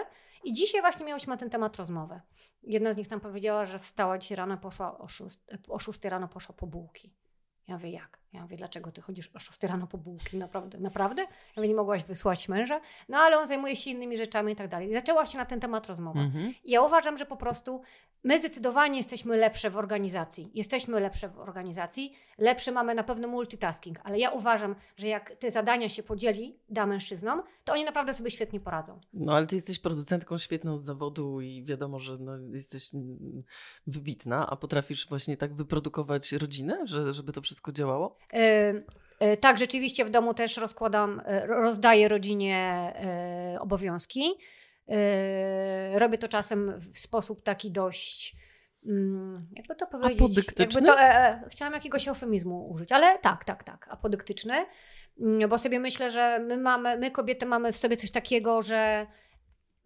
I 0.45 0.53
dzisiaj 0.53 0.81
właśnie 0.81 1.07
miałyśmy 1.07 1.31
na 1.31 1.37
ten 1.37 1.51
temat 1.51 1.77
rozmowę. 1.77 2.21
Jedna 2.63 2.93
z 2.93 2.97
nich 2.97 3.09
tam 3.09 3.21
powiedziała, 3.21 3.67
że 3.67 3.79
wstała 3.79 4.19
dzisiaj 4.19 4.37
rano, 4.37 4.59
poszła 4.59 4.99
o 4.99 5.09
6, 5.09 5.39
o 5.69 5.79
6 5.79 6.05
rano 6.05 6.29
poszła 6.29 6.55
po 6.55 6.67
bułki. 6.67 7.15
Ja 7.69 7.75
mówię, 7.75 7.91
jak? 7.91 8.22
Ja 8.33 8.43
mówię, 8.43 8.57
dlaczego 8.57 8.93
ty 8.93 9.01
chodzisz 9.01 9.31
o 9.35 9.39
6 9.39 9.63
rano 9.63 9.87
po 9.87 9.99
bułki? 9.99 10.37
Naprawdę? 10.37 10.79
Naprawdę? 10.79 11.23
Ja 11.23 11.29
mówię, 11.57 11.69
nie 11.69 11.75
mogłaś 11.75 12.05
wysłać 12.05 12.49
męża? 12.49 12.81
No 13.09 13.19
ale 13.19 13.39
on 13.39 13.47
zajmuje 13.47 13.77
się 13.77 13.91
innymi 13.91 14.17
rzeczami 14.17 14.53
i 14.53 14.57
tak 14.57 14.69
dalej. 14.69 14.95
zaczęła 14.95 15.27
się 15.27 15.39
na 15.39 15.45
ten 15.45 15.61
temat 15.61 15.87
rozmowa. 15.87 16.21
Mhm. 16.21 16.55
I 16.65 16.71
ja 16.71 16.83
uważam, 16.83 17.19
że 17.19 17.27
po 17.27 17.37
prostu 17.37 17.83
my 18.25 18.39
zdecydowanie 18.39 18.97
jesteśmy 18.97 19.37
lepsze 19.37 19.71
w 19.71 19.77
organizacji. 19.77 20.51
Jesteśmy 20.55 21.01
lepsze 21.01 21.29
w 21.29 21.39
organizacji, 21.39 22.13
lepsze 22.39 22.73
mamy 22.73 22.95
na 22.95 23.05
pewno 23.05 23.29
multitasking, 23.29 23.99
ale 24.05 24.19
ja 24.19 24.31
uważam, 24.31 24.75
że 24.97 25.09
jak 25.09 25.37
te 25.37 25.51
zadania 25.51 25.89
się 25.89 26.03
podzieli 26.03 26.59
da 26.69 26.87
mężczyznom, 26.87 27.43
to 27.65 27.73
oni 27.73 27.85
naprawdę 27.85 28.15
sobie 28.15 28.31
świetnie 28.31 28.61
poradzą. 28.61 29.01
No 29.13 29.33
ale 29.33 29.47
ty 29.47 29.55
jesteś 29.55 29.79
producentką 29.79 30.39
świetną 30.39 30.79
z 30.79 30.85
zawodu 30.85 31.41
i 31.41 31.65
wiadomo, 31.65 31.99
że 32.01 32.19
no, 32.19 32.33
jesteś 32.53 32.91
wybitna, 33.87 34.51
a 34.51 34.57
potrafisz 34.57 35.09
właśnie 35.09 35.37
tak 35.37 35.55
wyprodukować 35.55 36.33
rodzinę, 36.33 36.87
że, 36.87 37.13
żeby 37.13 37.33
to 37.33 37.41
wszystko 37.41 37.73
działało? 37.73 38.17
E, 38.33 38.73
e, 39.21 39.37
tak, 39.37 39.59
rzeczywiście 39.59 40.05
w 40.05 40.11
domu 40.11 40.35
też 40.35 40.57
rozkładam, 40.57 41.23
e, 41.25 41.47
rozdaję 41.47 42.09
rodzinie 42.09 42.93
obowiązki. 43.61 44.23
Robię 45.93 46.19
to 46.19 46.29
czasem 46.29 46.73
w 46.79 46.99
sposób 46.99 47.43
taki 47.43 47.71
dość. 47.71 48.37
Mm, 48.87 49.47
jakby 49.57 49.75
to 49.75 49.87
powiedzieć? 49.87 50.21
Apodyktyczny? 50.21 50.87
To, 50.87 51.01
e, 51.01 51.43
chciałam 51.51 51.75
jakiegoś 51.75 52.09
eufemizmu 52.09 52.71
użyć, 52.71 52.93
ale 52.93 53.19
tak, 53.19 53.45
tak, 53.45 53.65
tak, 53.65 53.89
apodyktyczny. 53.91 54.67
Mm, 55.21 55.49
bo 55.49 55.59
sobie 55.59 55.81
myślę, 55.81 56.11
że 56.11 56.39
my 56.39 56.59
mamy, 56.59 56.99
my 56.99 57.11
kobiety 57.11 57.47
mamy 57.47 57.73
w 57.73 57.77
sobie 57.77 57.97
coś 57.97 58.11
takiego, 58.11 58.63
że 58.63 59.07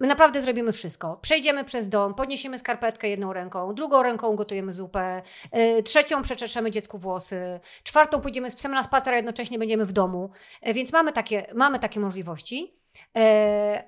My 0.00 0.06
naprawdę 0.06 0.42
zrobimy 0.42 0.72
wszystko. 0.72 1.18
Przejdziemy 1.22 1.64
przez 1.64 1.88
dom, 1.88 2.14
podniesiemy 2.14 2.58
skarpetkę 2.58 3.08
jedną 3.08 3.32
ręką, 3.32 3.74
drugą 3.74 4.02
ręką 4.02 4.36
gotujemy 4.36 4.74
zupę, 4.74 5.22
yy, 5.52 5.82
trzecią 5.82 6.22
przeczeszemy 6.22 6.70
dziecku 6.70 6.98
włosy, 6.98 7.60
czwartą 7.82 8.20
pójdziemy 8.20 8.50
z 8.50 8.54
psem 8.54 8.72
na 8.72 8.82
spacer, 8.82 9.14
a 9.14 9.16
jednocześnie 9.16 9.58
będziemy 9.58 9.84
w 9.84 9.92
domu. 9.92 10.30
Yy, 10.62 10.74
więc 10.74 10.92
mamy 10.92 11.12
takie, 11.12 11.46
mamy 11.54 11.78
takie 11.78 12.00
możliwości. 12.00 12.74
Yy, 13.14 13.22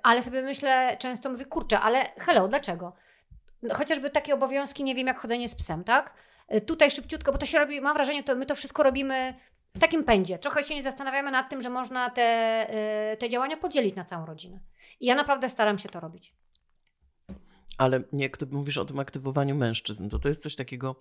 ale 0.02 0.22
sobie 0.22 0.42
myślę, 0.42 0.96
często 0.98 1.30
mówię, 1.30 1.44
kurczę, 1.44 1.80
ale 1.80 2.12
hello, 2.18 2.48
dlaczego? 2.48 2.92
Chociażby 3.72 4.10
takie 4.10 4.34
obowiązki, 4.34 4.84
nie 4.84 4.94
wiem, 4.94 5.06
jak 5.06 5.20
chodzenie 5.20 5.48
z 5.48 5.54
psem, 5.54 5.84
tak? 5.84 6.14
Y, 6.54 6.60
tutaj 6.60 6.90
szybciutko, 6.90 7.32
bo 7.32 7.38
to 7.38 7.46
się 7.46 7.58
robi, 7.58 7.80
mam 7.80 7.94
wrażenie, 7.94 8.22
to 8.22 8.36
my 8.36 8.46
to 8.46 8.54
wszystko 8.54 8.82
robimy 8.82 9.34
w 9.78 9.80
takim 9.80 10.04
pędzie. 10.04 10.38
Trochę 10.38 10.62
się 10.62 10.74
nie 10.74 10.82
zastanawiamy 10.82 11.30
nad 11.30 11.50
tym, 11.50 11.62
że 11.62 11.70
można 11.70 12.10
te, 12.10 12.66
y, 13.12 13.16
te 13.16 13.28
działania 13.28 13.56
podzielić 13.56 13.94
na 13.94 14.04
całą 14.04 14.26
rodzinę. 14.26 14.60
I 15.00 15.06
ja 15.06 15.14
naprawdę 15.14 15.48
staram 15.48 15.78
się 15.78 15.88
to 15.88 16.00
robić. 16.00 16.34
Ale 17.78 18.02
nie, 18.12 18.30
gdy 18.30 18.46
mówisz 18.46 18.78
o 18.78 18.84
tym 18.84 18.98
aktywowaniu 18.98 19.54
mężczyzn, 19.54 20.08
to 20.08 20.18
to 20.18 20.28
jest 20.28 20.42
coś 20.42 20.56
takiego, 20.56 20.96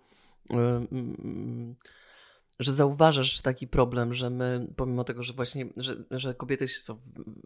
że 2.60 2.74
zauważasz 2.74 3.42
taki 3.42 3.68
problem, 3.68 4.14
że 4.14 4.30
my, 4.30 4.68
pomimo 4.76 5.04
tego, 5.04 5.24
że 5.24 5.34
właśnie, 5.34 5.66
że, 5.78 5.96
że 6.12 6.34
kobiety 6.34 6.68
są 6.68 6.98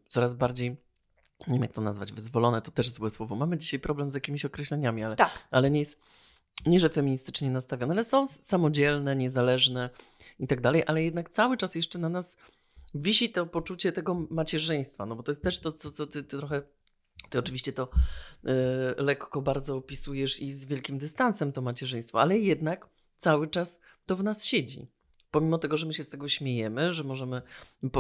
coraz 0.08 0.34
bardziej 0.34 0.78
nie 1.48 1.54
wiem 1.54 1.62
jak 1.62 1.72
to 1.72 1.82
nazwać, 1.82 2.14
wyzwolone 2.14 2.62
to 2.62 2.72
też 2.72 2.90
złe 2.90 3.10
słowo. 3.10 3.36
Mamy 3.36 3.58
dzisiaj 3.58 3.80
problem 3.80 4.12
z 4.12 4.14
jakimiś 4.14 4.46
określeniami, 4.46 5.04
ale, 5.04 5.16
tak. 5.16 5.48
ale 5.52 5.72
nie 5.72 5.80
jest, 5.80 6.00
nie 6.66 6.80
że 6.80 6.90
feministycznie 6.90 7.52
nastawione, 7.52 7.94
ale 7.94 8.04
są 8.04 8.28
samodzielne, 8.28 9.16
niezależne 9.16 9.90
i 10.40 10.48
tak 10.48 10.62
dalej, 10.62 10.84
ale 10.88 11.04
jednak 11.04 11.30
cały 11.30 11.58
czas 11.58 11.76
jeszcze 11.76 12.00
na 12.00 12.10
nas 12.10 12.38
wisi 12.96 13.30
to 13.30 13.46
poczucie 13.46 13.92
tego 13.92 14.28
macierzyństwa, 14.30 15.06
no 15.06 15.16
bo 15.16 15.24
to 15.24 15.32
jest 15.32 15.44
też 15.44 15.60
to, 15.60 15.72
co, 15.72 15.92
co 15.92 16.08
ty, 16.08 16.24
ty 16.24 16.38
trochę 16.38 16.62
ty 17.30 17.40
oczywiście 17.40 17.74
to 17.74 17.90
y, 18.46 19.04
lekko 19.04 19.42
bardzo 19.42 19.76
opisujesz 19.76 20.42
i 20.42 20.52
z 20.52 20.66
wielkim 20.66 20.98
dystansem 20.98 21.52
to 21.52 21.62
macierzyństwo, 21.62 22.22
ale 22.22 22.40
jednak 22.40 22.88
cały 23.18 23.48
czas 23.48 23.80
to 24.06 24.16
w 24.16 24.24
nas 24.24 24.46
siedzi. 24.46 24.88
Pomimo 25.32 25.58
tego, 25.58 25.78
że 25.78 25.86
my 25.86 25.94
się 25.94 26.04
z 26.04 26.10
tego 26.10 26.28
śmiejemy, 26.28 26.94
że 26.94 27.04
możemy 27.04 27.42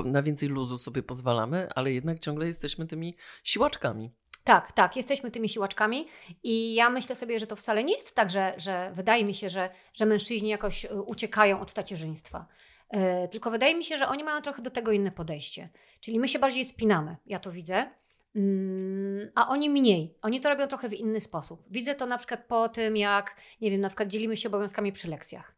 na 0.05 0.23
więcej 0.23 0.49
luzu 0.49 0.77
sobie 0.77 1.03
pozwalamy, 1.03 1.69
ale 1.75 1.93
jednak 1.93 2.19
ciągle 2.19 2.47
jesteśmy 2.47 2.87
tymi 2.87 3.15
siłaczkami. 3.43 4.11
Tak, 4.43 4.71
tak, 4.71 4.95
jesteśmy 4.95 5.31
tymi 5.31 5.49
siłaczkami 5.49 6.07
i 6.43 6.73
ja 6.73 6.89
myślę 6.89 7.15
sobie, 7.15 7.39
że 7.39 7.47
to 7.47 7.55
wcale 7.55 7.83
nie 7.83 7.95
jest 7.95 8.15
tak, 8.15 8.29
że, 8.29 8.53
że 8.57 8.91
wydaje 8.95 9.25
mi 9.25 9.33
się, 9.33 9.49
że, 9.49 9.69
że 9.93 10.05
mężczyźni 10.05 10.49
jakoś 10.49 10.85
y, 10.85 11.01
uciekają 11.01 11.59
od 11.59 11.73
tacierzyństwa. 11.73 12.45
Yy, 12.93 12.99
tylko 13.31 13.51
wydaje 13.51 13.75
mi 13.75 13.83
się, 13.83 13.97
że 13.97 14.07
oni 14.07 14.23
mają 14.23 14.41
trochę 14.41 14.61
do 14.61 14.71
tego 14.71 14.91
inne 14.91 15.11
podejście. 15.11 15.69
Czyli 15.99 16.19
my 16.19 16.27
się 16.27 16.39
bardziej 16.39 16.65
spinamy, 16.65 17.17
ja 17.25 17.39
to 17.39 17.51
widzę, 17.51 17.91
Mm, 18.35 19.31
a 19.35 19.47
oni 19.47 19.69
mniej. 19.69 20.17
Oni 20.21 20.39
to 20.39 20.49
robią 20.49 20.67
trochę 20.67 20.89
w 20.89 20.93
inny 20.93 21.19
sposób. 21.19 21.63
Widzę 21.69 21.95
to 21.95 22.05
na 22.05 22.17
przykład 22.17 22.45
po 22.47 22.69
tym, 22.69 22.97
jak, 22.97 23.35
nie 23.61 23.71
wiem, 23.71 23.81
na 23.81 23.89
przykład 23.89 24.09
dzielimy 24.09 24.37
się 24.37 24.49
obowiązkami 24.49 24.91
przy 24.91 25.07
lekcjach. 25.07 25.55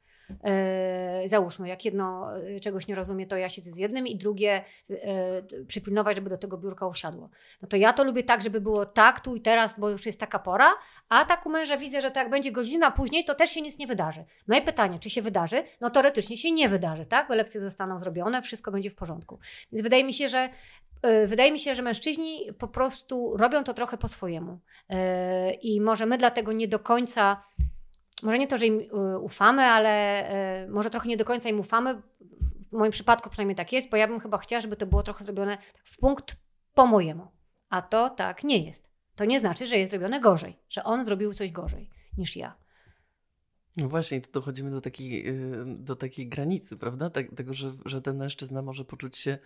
Yy, 1.22 1.30
załóżmy, 1.30 1.68
jak 1.68 1.86
jedno 1.86 2.38
e, 2.38 2.60
czegoś 2.60 2.88
nie 2.88 2.96
rozumie, 2.96 3.28
to 3.28 3.38
ja 3.38 3.50
siedzę 3.50 3.72
z 3.72 3.78
jednym 3.78 4.08
i 4.08 4.16
drugie 4.16 4.64
yy, 4.90 5.66
przypilnować, 5.66 6.16
żeby 6.16 6.30
do 6.30 6.38
tego 6.38 6.58
biurka 6.58 6.88
usiadło. 6.88 7.30
No 7.62 7.68
to 7.68 7.78
ja 7.78 7.94
to 7.94 8.04
lubię 8.04 8.24
tak, 8.24 8.42
żeby 8.42 8.62
było 8.62 8.86
tak, 8.86 9.20
tu 9.20 9.36
i 9.36 9.42
teraz, 9.42 9.80
bo 9.80 9.90
już 9.90 10.06
jest 10.06 10.20
taka 10.20 10.40
pora, 10.40 10.74
a 11.10 11.26
tak 11.26 11.46
u 11.46 11.50
męża 11.50 11.78
widzę, 11.78 12.02
że 12.02 12.12
tak 12.12 12.30
będzie 12.30 12.52
godzina 12.52 12.92
później, 12.92 13.26
to 13.26 13.36
też 13.36 13.50
się 13.50 13.62
nic 13.62 13.78
nie 13.78 13.88
wydarzy. 13.88 14.26
No 14.48 14.58
i 14.58 14.62
pytanie, 14.62 15.00
czy 15.00 15.10
się 15.10 15.22
wydarzy? 15.22 15.64
No 15.82 15.90
teoretycznie 15.90 16.38
się 16.38 16.52
nie 16.52 16.70
wydarzy, 16.70 17.06
tak? 17.06 17.28
Bo 17.28 17.36
lekcje 17.36 17.62
zostaną 17.62 18.00
zrobione, 18.00 18.42
wszystko 18.42 18.72
będzie 18.72 18.90
w 18.90 18.96
porządku. 18.96 19.40
Więc 19.72 19.84
wydaje 19.84 20.04
mi 20.04 20.14
się, 20.14 20.30
że 20.30 20.50
wydaje 21.28 21.52
mi 21.52 21.60
się, 21.60 21.76
że 21.76 21.82
mężczyźni 21.82 22.50
po 22.60 22.68
prostu 22.68 23.38
robią 23.38 23.64
to 23.64 23.74
trochę 23.74 23.98
po 23.98 24.08
swojemu. 24.08 24.60
I 25.62 25.82
może 25.82 26.06
my 26.06 26.18
dlatego 26.18 26.52
nie 26.52 26.68
do 26.68 26.80
końca, 26.80 27.44
może 28.24 28.40
nie 28.40 28.48
to, 28.48 28.58
że 28.58 28.66
im 28.66 28.80
y, 28.80 29.20
ufamy, 29.20 29.62
ale 29.62 30.68
może 30.70 30.90
trochę 30.90 31.10
nie 31.10 31.18
do 31.18 31.26
końca 31.26 31.50
im 31.50 31.60
ufamy. 31.60 32.02
W 32.70 32.76
moim 32.76 32.92
przypadku 32.92 33.30
przynajmniej 33.30 33.56
tak 33.56 33.74
jest, 33.74 33.90
bo 33.90 33.98
ja 33.98 34.08
bym 34.08 34.20
chyba 34.20 34.38
chciała, 34.38 34.62
żeby 34.62 34.76
to 34.76 34.86
było 34.86 35.04
trochę 35.04 35.26
zrobione 35.26 35.58
w 35.84 35.98
punkt 35.98 36.38
po 36.74 36.86
mojemu. 36.88 37.28
A 37.70 37.82
to 37.82 38.10
tak 38.10 38.44
nie 38.44 38.66
jest. 38.66 38.90
To 39.16 39.26
nie 39.26 39.40
znaczy, 39.40 39.66
że 39.66 39.78
jest 39.78 39.92
zrobione 39.92 40.22
gorzej, 40.22 40.60
że 40.70 40.84
on 40.84 41.06
zrobił 41.06 41.34
coś 41.34 41.52
gorzej 41.52 41.90
niż 42.18 42.36
ja. 42.36 42.58
No 43.78 43.90
właśnie, 43.90 44.22
tu 44.22 44.32
dochodzimy 44.32 44.72
do 44.72 44.82
takiej, 44.82 45.26
do 45.66 45.96
takiej 45.96 46.30
granicy, 46.30 46.78
prawda? 46.78 47.10
Tak, 47.10 47.36
tego, 47.36 47.54
że, 47.54 47.74
że 47.86 48.02
ten 48.02 48.18
mężczyzna 48.18 48.62
może 48.62 48.86
poczuć 48.86 49.18
się 49.18 49.38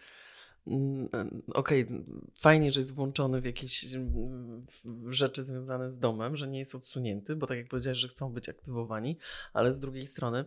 okej, 1.54 1.84
okay, 1.84 2.04
fajnie, 2.40 2.72
że 2.72 2.80
jest 2.80 2.96
włączony 2.96 3.42
w 3.42 3.46
jakieś 3.46 3.94
mm, 3.94 4.66
rzeczy 5.08 5.44
związane 5.44 5.92
z 5.92 6.00
domem, 6.00 6.38
że 6.38 6.48
nie 6.48 6.60
jest 6.60 6.76
odsunięty, 6.76 7.36
bo 7.36 7.48
tak 7.48 7.58
jak 7.58 7.68
powiedziałeś, 7.68 7.98
że 7.98 8.08
chcą 8.08 8.34
być 8.34 8.50
aktywowani, 8.50 9.18
ale 9.54 9.72
z 9.72 9.80
drugiej 9.80 10.08
strony 10.08 10.46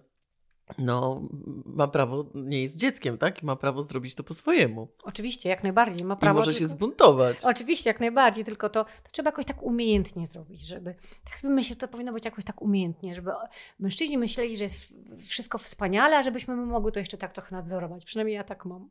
no, 0.78 1.22
ma 1.66 1.88
prawo, 1.88 2.26
nie 2.34 2.62
jest 2.62 2.76
dzieckiem, 2.76 3.18
tak? 3.18 3.42
I 3.42 3.46
ma 3.46 3.56
prawo 3.56 3.82
zrobić 3.82 4.14
to 4.14 4.24
po 4.24 4.34
swojemu. 4.34 4.88
Oczywiście, 5.02 5.48
jak 5.48 5.62
najbardziej. 5.62 6.04
Ma 6.04 6.16
prawo 6.16 6.38
I 6.38 6.40
może 6.40 6.50
tylko... 6.50 6.58
się 6.60 6.68
zbuntować. 6.68 7.44
Oczywiście, 7.44 7.90
jak 7.90 8.00
najbardziej, 8.00 8.44
tylko 8.44 8.68
to, 8.68 8.84
to, 8.84 9.10
trzeba 9.12 9.28
jakoś 9.28 9.44
tak 9.44 9.62
umiejętnie 9.62 10.26
zrobić, 10.26 10.60
żeby, 10.66 10.94
tak 11.24 11.38
sobie 11.38 11.54
myślę, 11.54 11.76
to 11.76 11.88
powinno 11.88 12.12
być 12.12 12.24
jakoś 12.24 12.44
tak 12.44 12.62
umiejętnie, 12.62 13.14
żeby 13.14 13.30
mężczyźni 13.78 14.18
myśleli, 14.18 14.56
że 14.56 14.64
jest 14.64 14.94
wszystko 15.18 15.58
wspaniale, 15.58 16.18
a 16.18 16.22
żebyśmy 16.22 16.56
my 16.56 16.66
mogły 16.66 16.92
to 16.92 16.98
jeszcze 16.98 17.18
tak 17.18 17.32
trochę 17.32 17.56
nadzorować. 17.56 18.04
Przynajmniej 18.04 18.36
ja 18.36 18.44
tak 18.44 18.64
mam. 18.64 18.88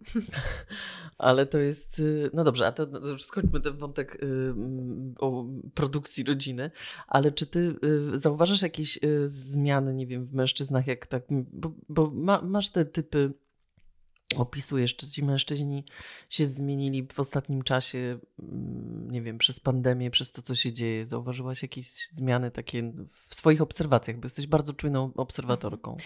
Ale 1.18 1.46
to 1.46 1.58
jest, 1.58 2.00
y, 2.00 2.30
no 2.34 2.44
dobrze, 2.44 2.68
a 2.68 2.72
to, 2.72 2.86
to 2.86 3.08
już 3.08 3.24
skończmy 3.24 3.62
ten 3.62 3.78
wątek 3.78 4.16
y, 4.16 4.26
mm, 4.26 5.16
o 5.20 5.46
produkcji 5.74 6.24
rodziny, 6.24 6.72
ale 7.08 7.32
czy 7.32 7.48
ty 7.48 7.76
y, 8.14 8.20
zauważasz 8.20 8.62
jakieś 8.62 9.00
zmiany, 9.26 9.94
nie 9.94 10.08
wiem, 10.08 10.26
w 10.26 10.34
mężczyznach, 10.34 10.88
jak 10.88 11.08
tak, 11.08 11.24
bo 11.90 12.12
ma, 12.14 12.42
masz 12.42 12.70
te 12.70 12.86
typy, 12.86 13.34
opisujesz, 14.36 14.96
czy 14.96 15.12
ci 15.12 15.24
mężczyźni 15.24 15.86
się 16.30 16.46
zmienili 16.46 17.08
w 17.14 17.20
ostatnim 17.20 17.62
czasie, 17.62 18.20
mm, 18.40 19.12
nie 19.12 19.22
wiem, 19.22 19.38
przez 19.38 19.60
pandemię, 19.60 20.12
przez 20.12 20.32
to, 20.32 20.42
co 20.42 20.56
się 20.56 20.74
dzieje? 20.74 21.08
Zauważyłaś 21.08 21.62
jakieś 21.62 21.86
zmiany 22.08 22.52
takie 22.52 22.94
w 23.12 23.36
swoich 23.36 23.62
obserwacjach, 23.62 24.18
bo 24.18 24.26
jesteś 24.26 24.48
bardzo 24.48 24.74
czujną 24.74 25.12
obserwatorką. 25.16 25.98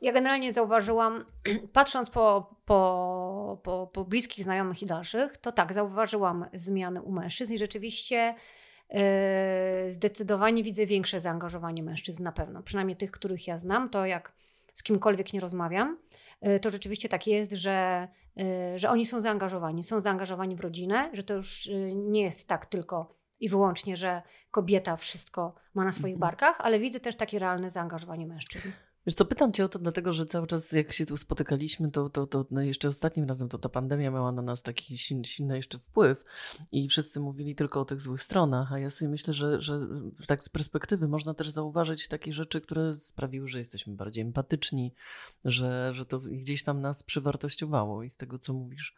Ja 0.00 0.12
generalnie 0.12 0.52
zauważyłam, 0.52 1.24
patrząc 1.72 2.10
po, 2.10 2.54
po, 2.64 3.60
po, 3.62 3.90
po 3.92 4.04
bliskich 4.04 4.44
znajomych 4.44 4.82
i 4.82 4.86
dalszych, 4.86 5.36
to 5.36 5.52
tak, 5.52 5.74
zauważyłam 5.74 6.44
zmiany 6.54 7.02
u 7.02 7.12
mężczyzn 7.12 7.54
i 7.54 7.58
rzeczywiście 7.58 8.34
yy, 8.90 8.98
zdecydowanie 9.88 10.62
widzę 10.62 10.86
większe 10.86 11.20
zaangażowanie 11.20 11.82
mężczyzn 11.82 12.22
na 12.22 12.32
pewno. 12.32 12.62
Przynajmniej 12.62 12.96
tych, 12.96 13.10
których 13.10 13.46
ja 13.46 13.58
znam, 13.58 13.90
to 13.90 14.06
jak 14.06 14.32
z 14.76 14.82
kimkolwiek 14.82 15.32
nie 15.32 15.40
rozmawiam, 15.40 15.98
y, 16.46 16.60
to 16.60 16.70
rzeczywiście 16.70 17.08
tak 17.08 17.26
jest, 17.26 17.52
że, 17.52 18.08
y, 18.40 18.78
że 18.78 18.90
oni 18.90 19.06
są 19.06 19.20
zaangażowani. 19.20 19.84
Są 19.84 20.00
zaangażowani 20.00 20.56
w 20.56 20.60
rodzinę, 20.60 21.10
że 21.12 21.22
to 21.22 21.34
już 21.34 21.66
y, 21.66 21.92
nie 21.94 22.22
jest 22.22 22.48
tak 22.48 22.66
tylko 22.66 23.14
i 23.40 23.48
wyłącznie, 23.48 23.96
że 23.96 24.22
kobieta 24.50 24.96
wszystko 24.96 25.54
ma 25.74 25.84
na 25.84 25.92
swoich 25.92 26.14
mhm. 26.14 26.20
barkach, 26.20 26.60
ale 26.60 26.78
widzę 26.78 27.00
też 27.00 27.16
takie 27.16 27.38
realne 27.38 27.70
zaangażowanie 27.70 28.26
mężczyzn. 28.26 28.68
Wiesz 29.06 29.14
co, 29.14 29.24
pytam 29.24 29.52
Cię 29.52 29.64
o 29.64 29.68
to 29.68 29.78
dlatego, 29.78 30.12
że 30.12 30.26
cały 30.26 30.46
czas 30.46 30.72
jak 30.72 30.92
się 30.92 31.06
tu 31.06 31.16
spotykaliśmy, 31.16 31.90
to, 31.90 32.10
to, 32.10 32.26
to 32.26 32.46
no 32.50 32.62
jeszcze 32.62 32.88
ostatnim 32.88 33.28
razem 33.28 33.48
to 33.48 33.58
ta 33.58 33.68
pandemia 33.68 34.10
miała 34.10 34.32
na 34.32 34.42
nas 34.42 34.62
taki 34.62 34.98
silny 35.24 35.56
jeszcze 35.56 35.78
wpływ 35.78 36.24
i 36.72 36.88
wszyscy 36.88 37.20
mówili 37.20 37.54
tylko 37.54 37.80
o 37.80 37.84
tych 37.84 38.00
złych 38.00 38.22
stronach, 38.22 38.72
a 38.72 38.78
ja 38.78 38.90
sobie 38.90 39.08
myślę, 39.08 39.34
że, 39.34 39.60
że 39.60 39.80
tak 40.26 40.42
z 40.42 40.48
perspektywy 40.48 41.08
można 41.08 41.34
też 41.34 41.50
zauważyć 41.50 42.08
takie 42.08 42.32
rzeczy, 42.32 42.60
które 42.60 42.94
sprawiły, 42.94 43.48
że 43.48 43.58
jesteśmy 43.58 43.94
bardziej 43.94 44.24
empatyczni, 44.24 44.94
że, 45.44 45.90
że 45.94 46.04
to 46.04 46.18
gdzieś 46.18 46.62
tam 46.62 46.80
nas 46.80 47.02
przywartościowało 47.02 48.02
i 48.02 48.10
z 48.10 48.16
tego, 48.16 48.38
co 48.38 48.52
mówisz, 48.52 48.94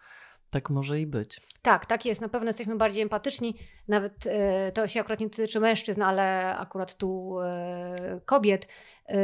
tak 0.50 0.70
może 0.70 1.00
i 1.00 1.06
być. 1.06 1.40
Tak, 1.62 1.86
tak 1.86 2.06
jest. 2.06 2.20
Na 2.20 2.28
pewno 2.28 2.48
jesteśmy 2.48 2.76
bardziej 2.76 3.02
empatyczni. 3.02 3.54
Nawet 3.88 4.26
e, 4.26 4.72
to 4.72 4.88
się 4.88 5.00
akurat 5.00 5.20
nie 5.20 5.30
tyczy 5.30 5.60
mężczyzn, 5.60 6.02
ale 6.02 6.56
akurat 6.56 6.94
tu 6.94 7.40
e, 7.40 8.20
kobiet. 8.24 8.68
E, 9.08 9.16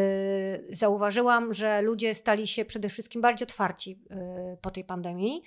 zauważyłam, 0.70 1.54
że 1.54 1.82
ludzie 1.82 2.14
stali 2.14 2.46
się 2.46 2.64
przede 2.64 2.88
wszystkim 2.88 3.22
bardziej 3.22 3.46
otwarci 3.46 4.00
e, 4.10 4.56
po 4.62 4.70
tej 4.70 4.84
pandemii. 4.84 5.42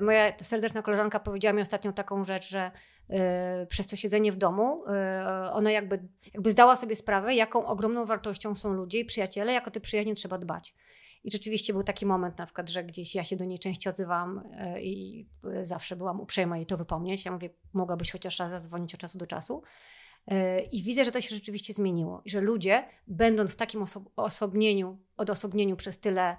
Moja 0.00 0.32
serdeczna 0.42 0.82
koleżanka 0.82 1.20
powiedziała 1.20 1.52
mi 1.52 1.62
ostatnio 1.62 1.92
taką 1.92 2.24
rzecz, 2.24 2.48
że 2.48 2.70
przez 3.68 3.86
to 3.86 3.96
siedzenie 3.96 4.32
w 4.32 4.36
domu 4.36 4.84
ona 5.52 5.70
jakby, 5.70 6.08
jakby 6.34 6.50
zdała 6.50 6.76
sobie 6.76 6.96
sprawę, 6.96 7.34
jaką 7.34 7.66
ogromną 7.66 8.06
wartością 8.06 8.54
są 8.54 8.72
ludzie 8.72 9.00
i 9.00 9.04
przyjaciele, 9.04 9.52
jako 9.52 9.70
te 9.70 9.80
przyjaźnie 9.80 10.14
trzeba 10.14 10.38
dbać. 10.38 10.74
I 11.24 11.30
rzeczywiście 11.30 11.72
był 11.72 11.82
taki 11.82 12.06
moment 12.06 12.38
na 12.38 12.46
przykład, 12.46 12.70
że 12.70 12.84
gdzieś 12.84 13.14
ja 13.14 13.24
się 13.24 13.36
do 13.36 13.44
niej 13.44 13.58
częściej 13.58 13.92
odzywałam 13.92 14.42
e, 14.52 14.82
i 14.82 15.26
zawsze 15.62 15.96
byłam 15.96 16.20
uprzejma 16.20 16.56
jej 16.56 16.66
to 16.66 16.76
wypomnieć. 16.76 17.24
Ja 17.24 17.32
mówię, 17.32 17.50
mogłabyś 17.72 18.12
chociaż 18.12 18.38
raz 18.38 18.50
zadzwonić 18.50 18.94
od 18.94 19.00
czasu 19.00 19.18
do 19.18 19.26
czasu. 19.26 19.62
E, 20.26 20.60
I 20.60 20.82
widzę, 20.82 21.04
że 21.04 21.12
to 21.12 21.20
się 21.20 21.34
rzeczywiście 21.34 21.72
zmieniło. 21.72 22.22
I 22.24 22.30
że 22.30 22.40
ludzie, 22.40 22.88
będąc 23.06 23.52
w 23.52 23.56
takim 23.56 23.82
oso 23.82 24.04
osobnieniu, 24.16 24.98
odosobnieniu 25.16 25.76
przez 25.76 26.00
tyle 26.00 26.36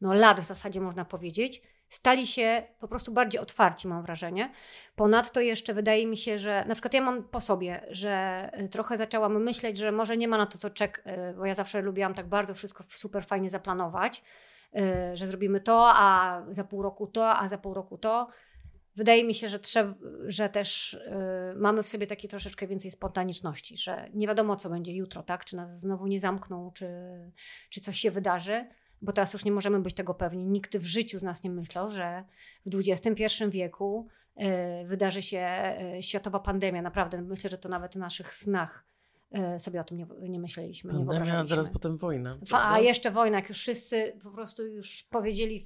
no, 0.00 0.14
lat 0.14 0.40
w 0.40 0.44
zasadzie 0.44 0.80
można 0.80 1.04
powiedzieć, 1.04 1.62
stali 1.94 2.26
się 2.26 2.62
po 2.80 2.88
prostu 2.88 3.12
bardziej 3.12 3.40
otwarci, 3.40 3.88
mam 3.88 4.02
wrażenie. 4.02 4.50
Ponadto 4.96 5.40
jeszcze 5.40 5.74
wydaje 5.74 6.06
mi 6.06 6.16
się, 6.16 6.38
że 6.38 6.64
na 6.68 6.74
przykład 6.74 6.94
ja 6.94 7.00
mam 7.00 7.22
po 7.22 7.40
sobie, 7.40 7.86
że 7.90 8.50
y, 8.60 8.68
trochę 8.68 8.96
zaczęłam 8.96 9.42
myśleć, 9.42 9.78
że 9.78 9.92
może 9.92 10.16
nie 10.16 10.28
ma 10.28 10.38
na 10.38 10.46
to 10.46 10.58
co 10.58 10.70
czek, 10.70 11.04
y, 11.30 11.34
bo 11.34 11.46
ja 11.46 11.54
zawsze 11.54 11.82
lubiłam 11.82 12.14
tak 12.14 12.26
bardzo 12.26 12.54
wszystko 12.54 12.84
super 12.88 13.24
fajnie 13.24 13.50
zaplanować, 13.50 14.22
y, 14.76 15.16
że 15.16 15.26
zrobimy 15.26 15.60
to, 15.60 15.90
a 15.94 16.40
za 16.50 16.64
pół 16.64 16.82
roku 16.82 17.06
to, 17.06 17.36
a 17.36 17.48
za 17.48 17.58
pół 17.58 17.74
roku 17.74 17.98
to. 17.98 18.28
wydaje 18.96 19.24
mi 19.24 19.34
się, 19.34 19.48
że, 19.48 19.58
trzeba, 19.58 19.94
że 20.26 20.48
też 20.48 20.98
mamy 21.56 21.82
w 21.82 21.88
sobie 21.88 22.06
takie 22.06 22.28
troszeczkę 22.28 22.66
więcej 22.66 22.90
spontaniczności, 22.90 23.76
że 23.76 24.08
nie 24.14 24.26
wiadomo, 24.26 24.56
co 24.56 24.70
będzie 24.70 24.92
jutro, 24.92 25.22
tak? 25.22 25.44
Czy 25.44 25.56
nas 25.56 25.80
znowu 25.80 26.06
nie 26.06 26.20
zamkną, 26.20 26.72
czy, 26.74 26.88
czy 27.70 27.80
coś 27.80 27.98
się 27.98 28.10
wydarzy, 28.10 28.66
bo 29.04 29.12
teraz 29.12 29.32
już 29.32 29.44
nie 29.44 29.52
możemy 29.52 29.80
być 29.80 29.94
tego 29.94 30.14
pewni. 30.14 30.46
Nikt 30.46 30.76
w 30.76 30.86
życiu 30.86 31.18
z 31.18 31.22
nas 31.22 31.42
nie 31.42 31.50
myślał, 31.50 31.90
że 31.90 32.24
w 32.66 32.80
XXI 32.88 33.24
wieku 33.48 34.08
y, 34.42 34.86
wydarzy 34.86 35.22
się 35.22 35.48
y, 35.98 36.02
światowa 36.02 36.40
pandemia. 36.40 36.82
Naprawdę, 36.82 37.22
myślę, 37.22 37.50
że 37.50 37.58
to 37.58 37.68
nawet 37.68 37.92
w 37.94 37.96
naszych 37.96 38.32
snach 38.32 38.86
y, 39.56 39.58
sobie 39.58 39.80
o 39.80 39.84
tym 39.84 39.98
nie, 39.98 40.06
nie 40.20 40.40
myśleliśmy. 40.40 40.92
nie 40.92 40.98
Pandemia, 40.98 41.12
wyobrażaliśmy. 41.18 41.48
zaraz 41.48 41.70
potem 41.70 41.96
wojna. 41.96 42.38
Prawda? 42.48 42.70
A 42.70 42.80
jeszcze 42.80 43.10
wojna, 43.10 43.36
jak 43.36 43.48
już 43.48 43.58
wszyscy 43.58 44.18
po 44.22 44.30
prostu 44.30 44.66
już 44.66 45.02
powiedzieli, 45.10 45.64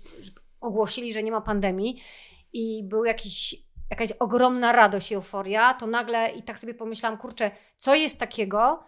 ogłosili, 0.60 1.12
że 1.12 1.22
nie 1.22 1.30
ma 1.32 1.40
pandemii 1.40 2.00
i 2.52 2.84
był 2.84 3.04
jakiś, 3.04 3.56
jakaś 3.90 4.12
ogromna 4.12 4.72
radość 4.72 5.12
i 5.12 5.14
euforia, 5.14 5.74
to 5.74 5.86
nagle 5.86 6.30
i 6.30 6.42
tak 6.42 6.58
sobie 6.58 6.74
pomyślałam, 6.74 7.18
kurczę, 7.18 7.50
co 7.76 7.94
jest 7.94 8.18
takiego, 8.18 8.84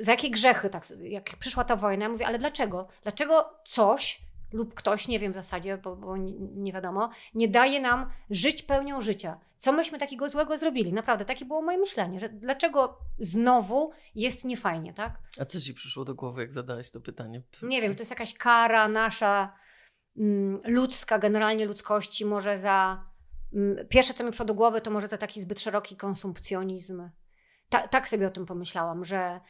za 0.00 0.10
jakie 0.10 0.30
grzechy, 0.30 0.70
tak, 0.70 0.92
jak 1.00 1.36
przyszła 1.36 1.64
ta 1.64 1.76
wojna, 1.76 2.04
ja 2.04 2.08
mówię, 2.08 2.26
ale 2.26 2.38
dlaczego? 2.38 2.88
Dlaczego 3.02 3.60
coś 3.64 4.26
lub 4.52 4.74
ktoś, 4.74 5.08
nie 5.08 5.18
wiem 5.18 5.32
w 5.32 5.34
zasadzie, 5.34 5.78
bo, 5.78 5.96
bo 5.96 6.16
nie, 6.16 6.34
nie 6.38 6.72
wiadomo, 6.72 7.10
nie 7.34 7.48
daje 7.48 7.80
nam 7.80 8.10
żyć 8.30 8.62
pełnią 8.62 9.00
życia? 9.00 9.40
Co 9.58 9.72
myśmy 9.72 9.98
takiego 9.98 10.28
złego 10.28 10.58
zrobili? 10.58 10.92
Naprawdę, 10.92 11.24
takie 11.24 11.44
było 11.44 11.62
moje 11.62 11.78
myślenie, 11.78 12.20
że 12.20 12.28
dlaczego 12.28 12.98
znowu 13.18 13.92
jest 14.14 14.44
niefajnie, 14.44 14.92
tak? 14.92 15.18
A 15.40 15.44
co 15.44 15.60
ci 15.60 15.74
przyszło 15.74 16.04
do 16.04 16.14
głowy, 16.14 16.42
jak 16.42 16.52
zadałeś 16.52 16.90
to 16.90 17.00
pytanie? 17.00 17.42
Nie 17.62 17.82
wiem, 17.82 17.94
to 17.94 18.00
jest 18.00 18.10
jakaś 18.10 18.34
kara 18.34 18.88
nasza 18.88 19.52
mm, 20.16 20.58
ludzka, 20.64 21.18
generalnie 21.18 21.66
ludzkości, 21.66 22.24
może 22.24 22.58
za. 22.58 23.04
Mm, 23.54 23.88
pierwsze, 23.88 24.14
co 24.14 24.24
mi 24.24 24.30
przyszło 24.30 24.46
do 24.46 24.54
głowy, 24.54 24.80
to 24.80 24.90
może 24.90 25.08
za 25.08 25.18
taki 25.18 25.40
zbyt 25.40 25.60
szeroki 25.60 25.96
konsumpcjonizm. 25.96 27.10
Ta, 27.68 27.88
tak 27.88 28.08
sobie 28.08 28.26
o 28.26 28.30
tym 28.30 28.46
pomyślałam, 28.46 29.04
że, 29.04 29.40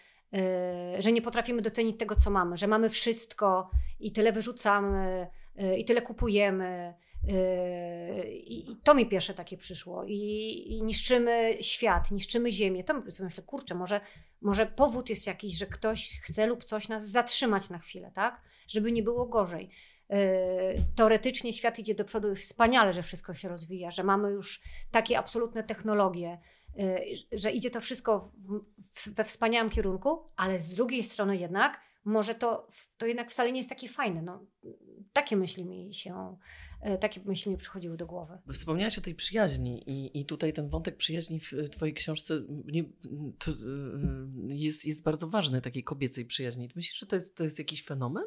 że 0.99 1.13
nie 1.13 1.23
potrafimy 1.23 1.63
docenić 1.63 1.99
tego, 1.99 2.15
co 2.15 2.31
mamy, 2.31 2.57
że 2.57 2.67
mamy 2.67 2.89
wszystko 2.89 3.71
i 4.01 4.13
tyle 4.13 4.33
wyrzucamy, 4.33 5.27
yy, 5.57 5.77
i 5.77 5.85
tyle 5.85 6.03
kupujemy. 6.03 6.95
Yy, 7.27 8.25
I 8.33 8.77
to 8.85 8.95
mi 8.95 9.07
pierwsze 9.07 9.35
takie 9.35 9.57
przyszło. 9.57 10.05
I, 10.05 10.65
I 10.69 10.83
niszczymy 10.83 11.59
świat, 11.61 12.11
niszczymy 12.11 12.51
ziemię. 12.51 12.85
To 12.85 13.13
sobie 13.13 13.25
myślę, 13.27 13.43
kurczę, 13.43 13.75
może, 13.75 14.01
może 14.41 14.67
powód 14.67 15.11
jest 15.11 15.27
jakiś, 15.27 15.59
że 15.59 15.67
ktoś 15.67 16.21
chce 16.21 16.47
lub 16.47 16.65
coś 16.65 16.89
nas 16.89 17.09
zatrzymać 17.11 17.71
na 17.71 17.79
chwilę, 17.79 18.11
tak? 18.15 18.43
Żeby 18.69 18.93
nie 18.93 19.03
było 19.03 19.27
gorzej. 19.27 19.69
Yy, 20.09 20.17
Teoretycznie 20.97 21.53
świat 21.53 21.79
idzie 21.79 21.95
do 21.95 22.05
przodu 22.05 22.33
i 22.33 22.37
wspaniale, 22.37 22.93
że 22.93 23.03
wszystko 23.03 23.35
się 23.35 23.49
rozwija, 23.49 23.91
że 23.91 24.05
mamy 24.05 24.31
już 24.31 24.61
takie 24.91 25.19
absolutne 25.19 25.63
technologie, 25.63 26.39
yy, 26.77 27.01
że 27.33 27.51
idzie 27.53 27.71
to 27.71 27.81
wszystko 27.81 28.33
we 29.17 29.25
wspaniałym 29.25 29.71
kierunku, 29.71 30.23
ale 30.37 30.59
z 30.59 30.75
drugiej 30.75 31.03
strony 31.03 31.37
jednak 31.37 31.81
może 32.07 32.35
to, 32.35 32.69
to 32.99 33.07
jednak 33.07 33.31
wcale 33.31 33.53
nie 33.53 33.59
jest 33.59 33.69
takie 33.69 33.89
fajne. 33.89 34.23
No, 34.23 34.47
takie 35.13 35.37
myśli 35.37 35.65
mi 35.65 35.95
się, 35.95 36.37
yy, 36.85 36.99
takie 36.99 37.21
myśli 37.25 37.51
mi 37.51 37.57
przychodziły 37.57 37.97
do 37.97 38.07
głowy. 38.07 38.39
Wspomniałaś 38.53 38.99
o 38.99 39.01
tej 39.01 39.15
przyjaźni 39.15 39.91
i, 39.91 40.21
i 40.21 40.27
tutaj 40.27 40.53
ten 40.53 40.69
wątek 40.69 40.97
przyjaźni 40.97 41.41
w 41.41 41.53
twojej 41.71 41.95
książce 41.95 42.43
nie, 42.49 42.85
to, 43.39 43.51
y, 43.51 43.55
jest, 44.49 44.85
jest 44.85 45.03
bardzo 45.03 45.29
ważny, 45.29 45.63
takiej 45.63 45.85
kobiecej 45.85 46.25
przyjaźni. 46.25 46.71
Myślisz, 46.77 46.99
że 46.99 47.07
to 47.07 47.17
jest, 47.17 47.37
to 47.37 47.45
jest 47.45 47.59
jakiś 47.59 47.85
fenomen? 47.85 48.25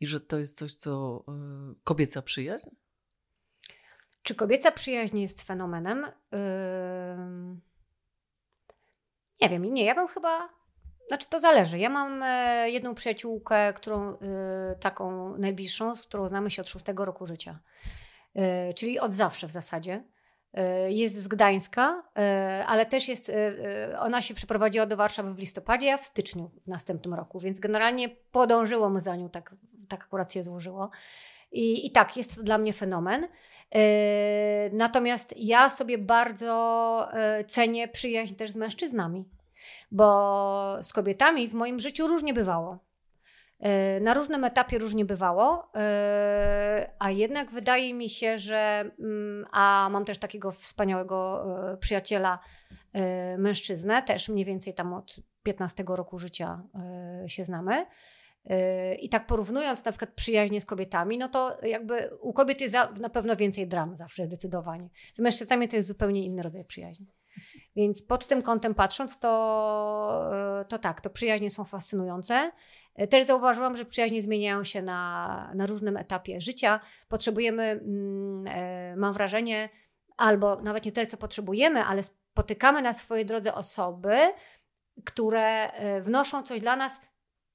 I 0.00 0.06
że 0.06 0.20
to 0.20 0.38
jest 0.38 0.58
coś, 0.58 0.74
co 0.74 1.24
y, 1.72 1.74
kobieca 1.84 2.22
przyjaźń? 2.22 2.68
Czy 4.22 4.34
kobieca 4.34 4.72
przyjaźń 4.72 5.18
jest 5.18 5.42
fenomenem? 5.42 6.06
Ym, 7.14 7.60
Nie 9.40 9.48
wiem, 9.48 9.64
nie, 9.64 9.84
ja 9.84 9.94
bym 9.94 10.08
chyba. 10.08 10.48
Znaczy, 11.08 11.26
to 11.30 11.40
zależy. 11.40 11.78
Ja 11.78 11.88
mam 11.88 12.22
e, 12.22 12.70
jedną 12.70 12.94
przyjaciółkę, 12.94 13.72
którą 13.72 14.12
y, 14.12 14.16
taką 14.80 15.36
najbliższą, 15.38 15.96
z 15.96 16.02
którą 16.02 16.28
znamy 16.28 16.50
się 16.50 16.62
od 16.62 16.68
szóstego 16.68 17.04
roku 17.04 17.26
życia. 17.26 17.58
Y, 18.70 18.74
czyli 18.74 18.98
od 18.98 19.12
zawsze 19.12 19.46
w 19.46 19.50
zasadzie. 19.50 20.04
Jest 20.88 21.16
z 21.22 21.28
Gdańska, 21.28 22.02
ale 22.66 22.86
też 22.86 23.08
jest. 23.08 23.32
Ona 23.98 24.22
się 24.22 24.34
przeprowadziła 24.34 24.86
do 24.86 24.96
Warszawy 24.96 25.34
w 25.34 25.38
listopadzie, 25.38 25.94
a 25.94 25.98
w 25.98 26.04
styczniu 26.04 26.50
w 26.64 26.68
następnym 26.68 27.14
roku, 27.14 27.40
więc 27.40 27.60
generalnie 27.60 28.08
podążyłam 28.08 29.00
za 29.00 29.16
nią, 29.16 29.30
tak, 29.30 29.54
tak 29.88 30.04
akurat 30.04 30.32
się 30.32 30.42
złożyło. 30.42 30.90
I, 31.52 31.86
I 31.86 31.90
tak, 31.90 32.16
jest 32.16 32.36
to 32.36 32.42
dla 32.42 32.58
mnie 32.58 32.72
fenomen. 32.72 33.28
Natomiast 34.72 35.34
ja 35.36 35.70
sobie 35.70 35.98
bardzo 35.98 37.08
cenię 37.46 37.88
przyjaźń 37.88 38.34
też 38.34 38.50
z 38.50 38.56
mężczyznami, 38.56 39.24
bo 39.90 40.78
z 40.82 40.92
kobietami 40.92 41.48
w 41.48 41.54
moim 41.54 41.78
życiu 41.78 42.06
różnie 42.06 42.34
bywało. 42.34 42.78
Yy, 43.60 43.68
Na 44.00 44.14
różnym 44.14 44.44
etapie 44.44 44.78
różnie 44.78 45.04
bywało, 45.04 45.70
yy, 45.74 45.80
a 46.98 47.10
jednak 47.10 47.50
wydaje 47.50 47.94
mi 47.94 48.08
się, 48.08 48.38
że. 48.38 48.90
mm, 48.98 49.46
A 49.52 49.88
mam 49.92 50.04
też 50.04 50.18
takiego 50.18 50.52
wspaniałego 50.52 51.46
yy, 51.70 51.76
przyjaciela, 51.76 52.38
mężczyznę, 53.38 54.02
też 54.02 54.28
mniej 54.28 54.44
więcej 54.44 54.74
tam 54.74 54.94
od 54.94 55.16
15 55.42 55.84
roku 55.88 56.18
życia 56.18 56.62
się 57.26 57.44
znamy. 57.44 57.86
I 59.00 59.08
tak 59.08 59.26
porównując 59.26 59.84
na 59.84 59.92
przykład 59.92 60.10
przyjaźnie 60.10 60.60
z 60.60 60.64
kobietami, 60.64 61.18
no 61.18 61.28
to 61.28 61.58
jakby 61.62 62.10
u 62.20 62.32
kobiet 62.32 62.60
jest 62.60 62.74
na 63.00 63.08
pewno 63.10 63.36
więcej 63.36 63.68
dram 63.68 63.96
zawsze 63.96 64.26
zdecydowanie. 64.26 64.90
Z 65.14 65.18
mężczyznami 65.18 65.68
to 65.68 65.76
jest 65.76 65.88
zupełnie 65.88 66.24
inny 66.24 66.42
rodzaj 66.42 66.64
przyjaźni. 66.64 67.06
Więc 67.76 68.02
pod 68.02 68.26
tym 68.26 68.42
kątem 68.42 68.74
patrząc, 68.74 69.18
to, 69.18 70.30
yy, 70.58 70.64
to 70.64 70.78
tak, 70.78 71.00
to 71.00 71.10
przyjaźnie 71.10 71.50
są 71.50 71.64
fascynujące. 71.64 72.52
Yy, 72.98 73.08
Też 73.08 73.24
zauważyłam, 73.24 73.76
że 73.76 73.84
przyjaźnie 73.84 74.22
zmieniają 74.22 74.64
się 74.64 74.82
na, 74.82 75.52
na 75.54 75.66
różnym 75.66 75.96
etapie 75.96 76.40
życia. 76.40 76.80
Potrzebujemy, 77.08 77.62
mm, 77.62 78.44
yy, 78.90 78.96
mam 78.96 79.12
wrażenie, 79.12 79.68
albo 80.16 80.56
nawet 80.56 80.84
nie 80.84 80.92
tyle, 80.92 81.06
co 81.06 81.16
potrzebujemy, 81.16 81.84
ale 81.84 82.02
spotykamy 82.02 82.82
na 82.82 82.92
swojej 82.92 83.26
drodze 83.26 83.54
osoby, 83.54 84.16
które 85.04 85.70
wnoszą 86.00 86.42
coś 86.42 86.60
dla 86.60 86.76
nas 86.76 87.00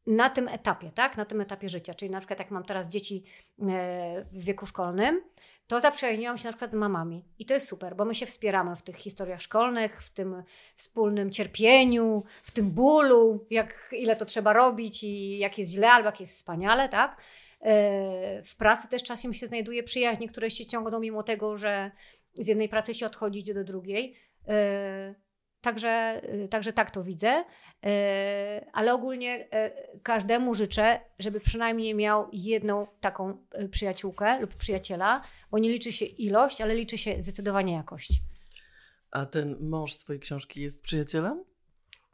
na 0.08 0.30
tym 0.30 0.48
etapie, 0.48 0.91
tak? 0.96 1.17
Na 1.17 1.26
tym 1.26 1.41
etapie 1.41 1.70
życia. 1.70 1.94
Czyli 1.94 2.12
na 2.12 2.20
przykład 2.20 2.39
jak 2.39 2.52
mam 2.52 2.63
teraz 2.63 2.89
dzieci 2.89 3.24
e, 3.60 4.26
w 4.32 4.44
wieku 4.44 4.65
szkolnym, 4.65 5.22
to 5.71 5.79
zaprzyjaźniłam 5.79 6.38
się 6.38 6.45
na 6.45 6.51
przykład 6.51 6.71
z 6.71 6.75
mamami. 6.75 7.25
I 7.39 7.45
to 7.45 7.53
jest 7.53 7.67
super, 7.67 7.95
bo 7.95 8.05
my 8.05 8.15
się 8.15 8.25
wspieramy 8.25 8.75
w 8.75 8.81
tych 8.81 8.95
historiach 8.95 9.41
szkolnych, 9.41 10.03
w 10.03 10.10
tym 10.10 10.43
wspólnym 10.75 11.31
cierpieniu, 11.31 12.23
w 12.27 12.51
tym 12.51 12.71
bólu, 12.71 13.45
jak, 13.49 13.89
ile 13.91 14.15
to 14.15 14.25
trzeba 14.25 14.53
robić 14.53 15.03
i 15.03 15.38
jak 15.38 15.57
jest 15.57 15.71
źle 15.71 15.89
albo 15.89 16.05
jak 16.05 16.19
jest 16.19 16.34
wspaniale, 16.34 16.89
tak? 16.89 17.21
E, 17.62 18.41
W 18.43 18.55
pracy 18.55 18.88
też 18.88 19.03
czasem 19.03 19.34
się 19.34 19.47
znajduje 19.47 19.84
przyjaźnie, 19.84 20.29
które 20.29 20.51
się 20.51 20.65
ciągną 20.65 20.99
mimo 20.99 21.23
tego, 21.23 21.57
że 21.57 21.91
z 22.34 22.47
jednej 22.47 22.69
pracy 22.69 22.93
się 22.95 23.05
odchodzi, 23.05 23.43
do 23.43 23.63
drugiej. 23.63 24.15
Także, 25.62 26.21
y, 26.43 26.47
także 26.47 26.74
tak 26.74 26.91
to 26.91 27.04
widzę, 27.04 27.43
Y, 27.86 28.71
ale 28.74 28.93
ogólnie 28.93 29.45
y, 29.45 30.00
każdemu 30.04 30.54
życzę, 30.54 31.00
żeby 31.19 31.39
przynajmniej 31.39 31.95
miał 31.95 32.30
jedną 32.34 32.88
taką 33.00 33.45
przyjaciółkę 33.71 34.39
lub 34.39 34.56
przyjaciela, 34.56 35.21
bo 35.52 35.58
nie 35.60 35.69
liczy 35.69 35.91
się 35.91 36.06
ilość, 36.06 36.62
ale 36.62 36.76
liczy 36.76 36.97
się 36.97 37.24
zdecydowanie 37.24 37.74
jakość. 37.74 38.12
A 39.12 39.26
ten 39.26 39.58
mąż 39.69 39.93
z 39.93 40.00
twojej 40.00 40.19
książki 40.19 40.62
jest 40.62 40.84
przyjacielem? 40.84 41.43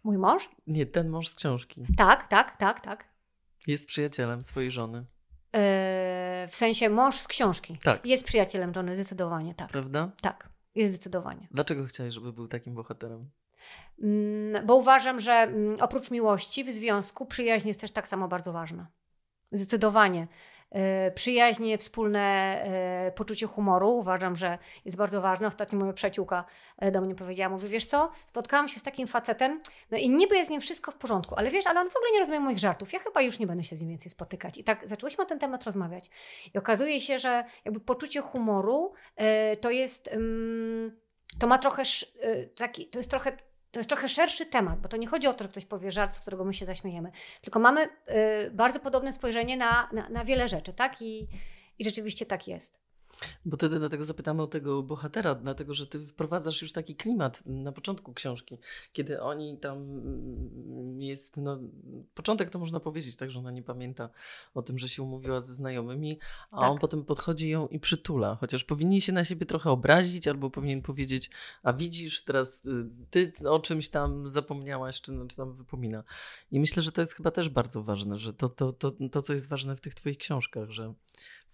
Mój 0.03 0.17
mąż? 0.17 0.49
Nie, 0.67 0.86
ten 0.86 1.10
mąż 1.10 1.27
z 1.27 1.36
książki. 1.36 1.86
Tak, 1.97 2.27
tak, 2.27 2.57
tak, 2.57 2.81
tak. 2.81 3.05
Jest 3.67 3.88
przyjacielem 3.88 4.43
swojej 4.43 4.71
żony, 4.71 5.05
Y, 5.55 6.47
W 6.47 6.55
sensie 6.55 6.89
mąż 6.89 7.15
z 7.15 7.27
książki. 7.27 7.77
Tak. 7.83 8.05
Jest 8.05 8.23
przyjacielem 8.23 8.73
żony, 8.73 8.95
zdecydowanie, 8.95 9.55
tak. 9.55 9.69
prawda? 9.69 10.12
Tak, 10.21 10.49
zdecydowanie. 10.85 11.47
Dlaczego 11.51 11.85
chciałeś, 11.85 12.13
żeby 12.13 12.33
był 12.33 12.47
takim 12.47 12.75
bohaterem? 12.75 13.29
Mm, 14.03 14.65
Bo 14.65 14.75
uważam, 14.75 15.19
że 15.19 15.31
mm, 15.33 15.77
oprócz 15.81 16.11
miłości 16.11 16.63
w 16.63 16.71
związku, 16.71 17.25
przyjaźń 17.25 17.67
jest 17.67 17.81
też 17.81 17.91
tak 17.91 18.07
samo 18.07 18.27
bardzo 18.27 18.51
ważna. 18.53 18.87
Zdecydowanie. 19.51 20.27
E, 20.71 21.12
Przyjaźnie, 21.12 21.77
wspólne 21.77 22.19
e, 22.63 23.12
poczucie 23.12 23.47
humoru 23.47 23.97
uważam, 23.97 24.36
że 24.36 24.58
jest 24.86 24.97
bardzo 24.97 25.21
ważne. 25.21 25.47
Ostatnio 25.47 25.80
moja 25.80 25.93
przyjaciółka 25.93 26.45
e, 26.77 26.91
do 26.91 27.01
mnie 27.01 27.15
powiedziała, 27.15 27.49
mówi, 27.49 27.67
wiesz 27.67 27.86
co, 27.86 28.12
spotkałam 28.25 28.67
się 28.67 28.80
z 28.80 28.84
takim 28.84 29.08
facetem, 29.08 29.62
no 29.91 29.97
i 29.97 30.10
niby 30.10 30.36
jest 30.36 30.47
z 30.47 30.51
nim 30.51 30.62
wszystko 30.62 30.91
w 30.91 30.95
porządku, 30.95 31.36
ale 31.36 31.49
wiesz, 31.49 31.67
ale 31.67 31.82
on 31.82 31.89
w 31.89 31.95
ogóle 31.95 32.12
nie 32.13 32.19
rozumie 32.19 32.39
moich 32.39 32.60
żartów. 32.60 32.93
Ja 32.93 32.99
chyba 32.99 33.21
już 33.21 33.39
nie 33.39 33.47
będę 33.47 33.63
się 33.63 33.75
z 33.75 33.82
nim 33.82 33.89
więcej 33.89 34.12
spotykać. 34.12 34.58
I 34.58 34.63
tak 34.63 34.88
zaczęłyśmy 34.88 35.23
na 35.23 35.30
ten 35.30 35.39
temat 35.39 35.63
rozmawiać. 35.63 36.10
I 36.53 36.58
okazuje 36.58 36.99
się, 36.99 37.19
że 37.19 37.43
jakby 37.65 37.80
poczucie 37.80 38.21
humoru 38.21 38.93
to 39.62 39.71
jest, 39.71 40.10
ym, 40.13 40.99
to 41.39 41.47
ma 41.47 41.58
trochę, 41.58 41.84
taki, 42.56 42.86
to 42.88 42.99
jest 42.99 43.10
trochę 43.10 43.32
to 43.71 43.80
jest 43.80 43.89
trochę 43.89 44.10
szerszy 44.10 44.45
temat, 44.45 44.80
bo 44.80 44.89
to 44.89 44.97
nie 44.97 45.08
chodzi 45.08 45.27
o 45.27 45.34
to, 45.34 45.43
że 45.43 45.49
ktoś 45.49 45.65
powie 45.65 45.91
żart, 45.91 46.15
z 46.15 46.19
którego 46.19 46.45
my 46.45 46.53
się 46.53 46.65
zaśmiejemy, 46.65 47.12
tylko 47.41 47.60
mamy 47.60 47.86
y, 47.86 48.51
bardzo 48.51 48.80
podobne 48.80 49.13
spojrzenie 49.13 49.58
na, 49.58 49.89
na, 49.93 50.10
na 50.10 50.25
wiele 50.25 50.47
rzeczy, 50.47 50.73
tak? 50.73 51.01
I, 51.01 51.27
I 51.80 51.84
rzeczywiście 51.84 52.25
tak 52.25 52.47
jest. 52.47 52.87
Bo 53.45 53.58
wtedy 53.58 53.80
dlatego 53.80 54.06
zapytamy 54.06 54.41
o 54.41 54.47
tego 54.47 54.84
bohatera, 54.84 55.36
dlatego 55.36 55.73
że 55.73 55.88
ty 55.88 56.08
wprowadzasz 56.08 56.62
już 56.62 56.71
taki 56.71 56.95
klimat 56.95 57.43
na 57.45 57.71
początku 57.71 58.13
książki, 58.13 58.58
kiedy 58.93 59.21
oni 59.21 59.58
tam 59.58 59.77
mm, 59.77 61.01
jest, 61.01 61.38
no, 61.38 61.60
początek 62.13 62.49
to 62.49 62.60
można 62.60 62.80
powiedzieć 62.80 63.15
tak, 63.15 63.32
że 63.32 63.39
ona 63.39 63.51
nie 63.51 63.63
pamięta 63.63 64.10
o 64.53 64.62
tym, 64.62 64.77
że 64.77 64.89
się 64.89 65.03
umówiła 65.03 65.41
ze 65.41 65.53
znajomymi, 65.53 66.19
a 66.51 66.60
Tak. 66.60 66.69
on 66.69 66.77
potem 66.77 67.06
podchodzi 67.06 67.49
ją 67.49 67.67
i 67.67 67.80
przytula, 67.80 68.38
chociaż 68.39 68.63
powinni 68.63 69.01
się 69.01 69.13
na 69.13 69.23
siebie 69.23 69.45
trochę 69.45 69.69
obrazić, 69.71 70.27
albo 70.27 70.49
powinien 70.49 70.82
powiedzieć, 70.82 71.30
a 71.63 71.73
widzisz, 71.73 72.23
teraz 72.23 72.65
y, 72.65 72.89
ty 73.10 73.32
o 73.49 73.60
czymś 73.60 73.89
tam 73.89 74.30
zapomniałaś, 74.30 75.01
czy, 75.01 75.12
no, 75.13 75.25
czy 75.25 75.36
tam 75.38 75.53
wypomina. 75.53 76.03
I 76.51 76.60
myślę, 76.60 76.84
że 76.84 76.91
to 76.91 77.01
jest 77.01 77.13
chyba 77.13 77.32
też 77.32 77.49
bardzo 77.49 77.84
ważne, 77.84 78.17
że 78.17 78.34
to, 78.34 78.49
to, 78.49 78.73
to, 78.73 78.91
to 79.12 79.21
co 79.21 79.34
jest 79.34 79.49
ważne 79.49 79.75
w 79.75 79.82
tych 79.82 79.95
twoich 79.95 80.17
książkach, 80.17 80.69
że 80.69 80.93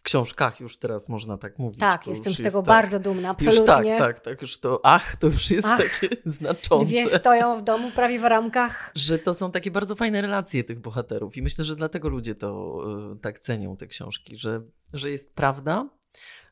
książkach 0.04 0.60
już 0.60 0.78
teraz 0.78 1.10
można 1.10 1.38
tak 1.38 1.60
mówić. 1.60 1.80
Tak, 1.80 2.08
jestem 2.08 2.30
już 2.32 2.40
z 2.40 2.44
tego 2.44 2.58
jest 2.58 2.68
bardzo 2.68 3.00
dumna, 3.00 3.36
Już 3.40 3.48
absolutnie. 3.48 3.98
tak, 3.98 4.16
tak, 4.16 4.20
tak, 4.20 4.42
już 4.42 4.58
to 4.58 4.80
ach, 4.84 5.16
to 5.16 5.28
już 5.28 5.52
jest 5.52 5.68
Ach, 5.68 5.82
takie 5.82 6.16
znaczące. 6.26 6.86
Dwie 6.86 7.10
stoją 7.10 7.58
w 7.58 7.62
domu 7.62 7.92
prawie 7.92 8.20
w 8.20 8.24
ramkach. 8.24 8.92
Że 8.96 9.20
to 9.20 9.34
są 9.34 9.52
takie 9.52 9.72
bardzo 9.72 9.96
fajne 9.96 10.22
relacje 10.22 10.64
tych 10.64 10.80
bohaterów 10.80 11.38
i 11.38 11.42
myślę, 11.42 11.66
że 11.66 11.76
dlatego 11.76 12.10
ludzie 12.10 12.36
to 12.36 12.78
y, 13.16 13.20
tak 13.20 13.40
cenią, 13.40 13.78
te 13.78 13.88
książki, 13.88 14.38
że, 14.38 14.62
że 14.94 15.12
jest 15.12 15.36
prawda, 15.36 15.90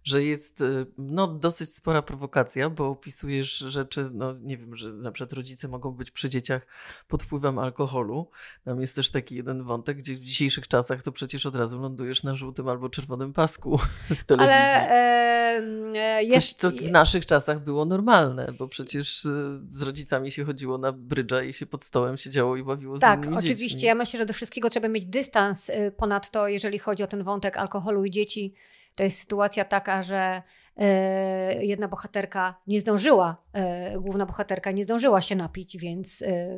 że 0.03 0.23
jest 0.23 0.61
y, 0.61 0.85
no, 0.97 1.27
dosyć 1.27 1.75
spora 1.75 2.01
prowokacja, 2.01 2.69
bo 2.69 2.89
opisujesz 2.89 3.57
rzeczy, 3.57 4.09
no 4.13 4.33
nie 4.41 4.57
wiem, 4.57 4.75
że 4.75 4.93
na 4.93 5.11
przykład 5.11 5.33
rodzice 5.33 5.67
mogą 5.67 5.91
być 5.91 6.11
przy 6.11 6.29
dzieciach 6.29 6.67
pod 7.07 7.23
wpływem 7.23 7.59
alkoholu. 7.59 8.29
Tam 8.65 8.81
jest 8.81 8.95
też 8.95 9.11
taki 9.11 9.35
jeden 9.35 9.63
wątek, 9.63 9.97
gdzie 9.97 10.13
w 10.13 10.19
dzisiejszych 10.19 10.67
czasach 10.67 11.03
to 11.03 11.11
przecież 11.11 11.45
od 11.45 11.55
razu 11.55 11.81
lądujesz 11.81 12.23
na 12.23 12.35
żółtym 12.35 12.67
albo 12.67 12.89
czerwonym 12.89 13.33
pasku 13.33 13.79
w 14.19 14.23
telewizji. 14.23 14.55
Ale 14.55 14.89
e, 14.89 15.61
e, 15.95 16.23
Coś, 16.23 16.33
jest... 16.33 16.59
co 16.59 16.71
w 16.71 16.91
naszych 16.91 17.25
czasach 17.25 17.63
było 17.63 17.85
normalne, 17.85 18.53
bo 18.59 18.67
przecież 18.67 19.25
y, 19.25 19.59
z 19.69 19.81
rodzicami 19.81 20.31
się 20.31 20.45
chodziło 20.45 20.77
na 20.77 20.91
brydża 20.91 21.43
i 21.43 21.53
się 21.53 21.65
pod 21.65 21.83
stołem 21.83 22.17
siedziało 22.17 22.57
i 22.57 22.63
bawiło 22.63 22.97
z 22.97 23.01
Tak, 23.01 23.19
innymi 23.19 23.37
oczywiście. 23.37 23.67
dziećmi. 23.67 23.87
Ja 23.87 23.95
myślę, 23.95 24.17
że 24.17 24.25
do 24.25 24.33
wszystkiego 24.33 24.69
trzeba 24.69 24.87
mieć 24.87 25.05
dystans. 25.05 25.69
y, 25.69 25.93
Ponadto, 25.97 26.47
jeżeli 26.47 26.79
chodzi 26.79 27.03
o 27.03 27.07
ten 27.07 27.23
wątek 27.23 27.57
alkoholu 27.57 28.05
i 28.05 28.11
dzieci, 28.11 28.53
to 28.95 29.03
jest 29.03 29.19
sytuacja 29.19 29.65
taka, 29.65 30.01
że 30.01 30.41
e, 30.77 31.65
jedna 31.65 31.87
bohaterka 31.87 32.55
nie 32.67 32.79
zdążyła, 32.79 33.37
e, 33.53 33.99
główna 33.99 34.25
bohaterka 34.25 34.71
nie 34.71 34.83
zdążyła 34.83 35.21
się 35.21 35.35
napić, 35.35 35.77
więc 35.77 36.21
e, 36.21 36.57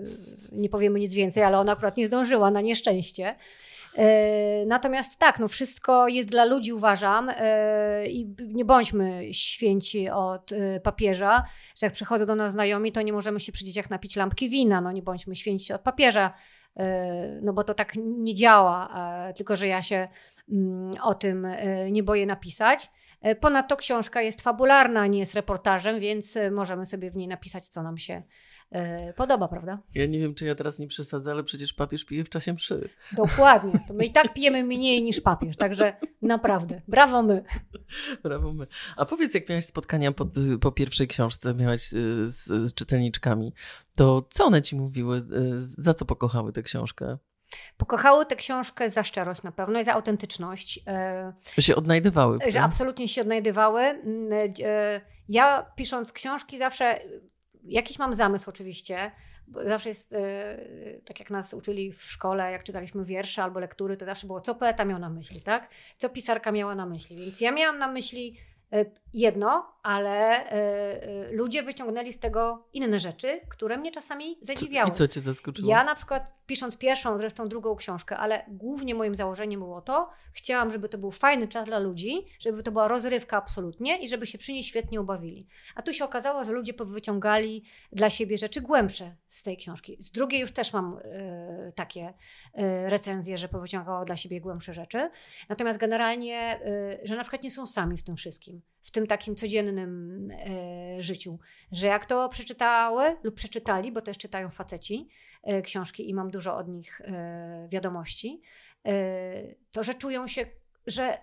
nie 0.52 0.70
powiemy 0.70 1.00
nic 1.00 1.14
więcej, 1.14 1.44
ale 1.44 1.60
ona 1.60 1.72
akurat 1.72 1.98
nie 1.98 2.08
zdążyła 2.08 2.52
na 2.52 2.62
nieszczęście. 2.62 3.36
Natomiast 4.68 5.20
tak, 5.20 5.40
no 5.40 5.48
wszystko 5.48 6.08
jest 6.08 6.30
dla 6.30 6.46
ludzi, 6.46 6.74
uważam, 6.74 7.32
i 8.08 8.36
nie 8.40 8.66
bądźmy 8.66 9.34
święci 9.34 10.10
od 10.10 10.52
papieża, 10.84 11.44
że 11.76 11.88
jak 11.88 11.94
przychodzą 11.94 12.26
do 12.26 12.36
nas 12.36 12.52
znajomi, 12.52 12.92
to 12.92 13.02
nie 13.02 13.14
możemy 13.14 13.40
się 13.40 13.52
przy 13.52 13.66
dzieciach 13.66 13.90
napić 13.90 14.16
lampki 14.16 14.50
wina, 14.50 14.82
no 14.82 14.92
nie 14.92 15.02
bądźmy 15.02 15.36
święci 15.36 15.74
od 15.74 15.82
papieża, 15.82 16.34
no 17.42 17.54
bo 17.54 17.64
to 17.64 17.74
tak 17.74 17.94
nie 17.96 18.34
działa, 18.34 18.90
tylko 19.36 19.56
że 19.56 19.68
ja 19.68 19.82
się 19.82 20.08
o 21.04 21.14
tym 21.14 21.46
e, 21.46 21.92
nie 21.92 22.04
boję 22.04 22.26
napisać. 22.26 22.92
E, 23.22 23.36
Ponadto 23.36 23.76
książka 23.76 24.22
jest 24.22 24.42
fabularna, 24.42 25.08
nie 25.08 25.20
jest 25.20 25.36
reportażem, 25.36 26.00
więc 26.00 26.38
e, 26.38 26.52
możemy 26.52 26.86
sobie 26.86 27.12
w 27.12 27.16
niej 27.16 27.28
napisać, 27.28 27.68
co 27.68 27.84
nam 27.84 27.98
się 27.98 28.24
podoba, 29.16 29.48
prawda? 29.48 29.80
Ja 29.96 30.06
nie 30.06 30.20
wiem, 30.20 30.36
czy 30.36 30.46
ja 30.46 30.56
teraz 30.56 30.80
nie 30.80 30.88
przesadzę, 30.88 31.32
ale 31.32 31.44
przecież 31.44 31.74
papież 31.74 32.06
pije 32.06 32.24
w 32.24 32.30
czasie 32.30 32.54
mszy. 32.54 32.90
Dokładnie. 33.12 33.72
To 33.88 33.94
my 33.94 34.06
i 34.06 34.12
tak 34.12 34.34
pijemy 34.34 34.64
mniej 34.64 35.04
niż 35.04 35.22
papież, 35.22 35.58
także 35.58 35.94
naprawdę, 36.22 36.82
brawo 36.88 37.24
my. 37.24 37.44
Brawo 38.24 38.54
my. 38.54 38.68
A 38.98 39.06
powiedz, 39.06 39.34
jak 39.34 39.50
miałaś 39.50 39.66
spotkania 39.66 40.12
pod, 40.12 40.30
po 40.62 40.72
pierwszej 40.72 41.08
książce, 41.08 41.54
miałaś 41.54 41.82
z, 41.82 42.44
z 42.50 42.74
czytelniczkami, 42.74 43.54
to 43.96 44.28
co 44.30 44.46
one 44.46 44.62
ci 44.62 44.76
mówiły, 44.76 45.22
za 45.56 45.94
co 45.94 46.06
pokochały 46.06 46.52
tę 46.52 46.64
książkę? 46.64 47.18
Pokochały 47.78 48.26
tę 48.26 48.36
książkę 48.36 48.90
za 48.90 49.04
szczerość 49.04 49.44
na 49.44 49.52
pewno 49.52 49.80
i 49.80 49.84
za 49.84 49.94
autentyczność. 49.94 50.80
e, 50.88 51.34
Że 51.56 51.62
się 51.62 51.76
odnajdywały 51.76 52.40
że 52.52 52.62
absolutnie 52.62 53.08
się 53.08 53.22
odnajdywały. 53.22 53.82
Mm, 53.82 54.34
e, 54.64 55.02
Ja 55.30 55.72
pisząc 55.76 56.14
książki 56.14 56.58
zawsze 56.58 57.00
jakiś 57.64 58.00
mam 58.00 58.14
zamysł 58.14 58.50
oczywiście. 58.50 59.12
bo 59.48 59.64
Zawsze 59.64 59.90
jest, 59.90 60.14
e, 60.14 60.58
tak 61.06 61.20
jak 61.20 61.30
nas 61.30 61.54
uczyli 61.54 61.94
w 61.94 62.04
szkole, 62.04 62.52
jak 62.52 62.64
czytaliśmy 62.64 63.06
wiersze 63.06 63.44
albo 63.44 63.60
lektury, 63.60 63.98
to 63.98 64.06
zawsze 64.06 64.28
było, 64.28 64.42
co 64.42 64.56
poeta 64.56 64.86
miał 64.86 65.00
na 65.00 65.10
myśli, 65.10 65.42
tak? 65.42 65.70
Co 65.98 66.10
pisarka 66.10 66.52
miała 66.52 66.76
na 66.76 66.86
myśli. 66.86 67.16
Więc 67.18 67.42
ja 67.42 67.52
miałam 67.52 67.78
na 67.78 67.88
myśli 67.88 68.38
e, 68.74 68.86
jedno, 69.14 69.73
ale 69.84 70.50
e, 70.50 70.52
e, 70.52 71.32
ludzie 71.32 71.64
wyciągnęli 71.64 72.14
z 72.14 72.20
tego 72.20 72.68
inne 72.74 73.00
rzeczy, 73.00 73.42
które 73.50 73.78
mnie 73.78 73.92
czasami 73.92 74.38
zadziwiały. 74.42 74.90
I 74.90 74.94
co 74.94 75.08
cię 75.08 75.22
zaskoczyło? 75.22 75.70
Ja 75.70 75.84
na 75.84 75.96
przykład 75.96 76.34
pisząc 76.46 76.78
pierwszą, 76.78 77.18
zresztą 77.18 77.50
drugą 77.50 77.76
książkę, 77.76 78.18
ale 78.18 78.46
głównie 78.48 78.96
moim 78.96 79.16
założeniem 79.16 79.60
było 79.60 79.82
to, 79.82 80.10
chciałam, 80.34 80.72
żeby 80.72 80.90
to 80.90 80.98
był 80.98 81.12
fajny 81.12 81.48
czas 81.48 81.66
dla 81.66 81.80
ludzi, 81.80 82.26
żeby 82.40 82.64
to 82.64 82.72
była 82.72 82.88
rozrywka 82.88 83.38
absolutnie 83.38 83.98
i 83.98 84.08
żeby 84.08 84.28
się 84.28 84.38
przy 84.38 84.52
niej 84.54 84.64
świetnie 84.64 85.02
ubawili. 85.02 85.48
A 85.76 85.82
tu 85.82 85.94
się 85.94 86.06
okazało, 86.06 86.44
że 86.44 86.52
ludzie 86.52 86.74
wyciągali 86.80 87.64
dla 87.92 88.10
siebie 88.10 88.38
rzeczy 88.38 88.62
głębsze 88.62 89.16
z 89.28 89.44
tej 89.44 89.58
książki. 89.58 89.98
Z 90.00 90.12
drugiej 90.12 90.42
już 90.42 90.52
też 90.52 90.74
mam 90.74 91.00
e, 91.04 91.72
takie 91.76 92.14
recenzje, 92.86 93.38
że 93.38 93.50
powyciągało 93.50 94.06
dla 94.06 94.18
siebie 94.18 94.42
głębsze 94.42 94.74
rzeczy. 94.74 95.10
Natomiast 95.50 95.80
generalnie, 95.80 96.60
że 97.04 97.16
na 97.16 97.22
przykład 97.22 97.44
nie 97.44 97.52
są 97.52 97.68
sami 97.68 97.98
w 97.98 98.04
tym 98.04 98.16
wszystkim, 98.16 98.62
w 98.84 98.92
tym 98.92 99.08
takim 99.08 99.36
codziennym 99.36 100.32
e, 100.32 101.04
życiu, 101.04 101.40
że 101.72 101.88
jak 101.88 102.06
to 102.06 102.30
przeczytały 102.30 103.16
lub 103.24 103.36
przeczytali, 103.36 103.92
bo 103.92 104.02
też 104.02 104.18
czytają 104.18 104.50
faceci, 104.50 105.10
e, 105.44 105.62
książki 105.62 106.10
i 106.10 106.14
mam 106.14 106.32
dużo 106.32 106.56
od 106.56 106.68
nich 106.68 107.02
e, 107.02 107.68
wiadomości, 107.72 108.42
e, 108.86 108.94
to 109.72 109.84
że 109.84 109.94
czują 109.94 110.28
się, 110.28 110.46
że 110.88 111.18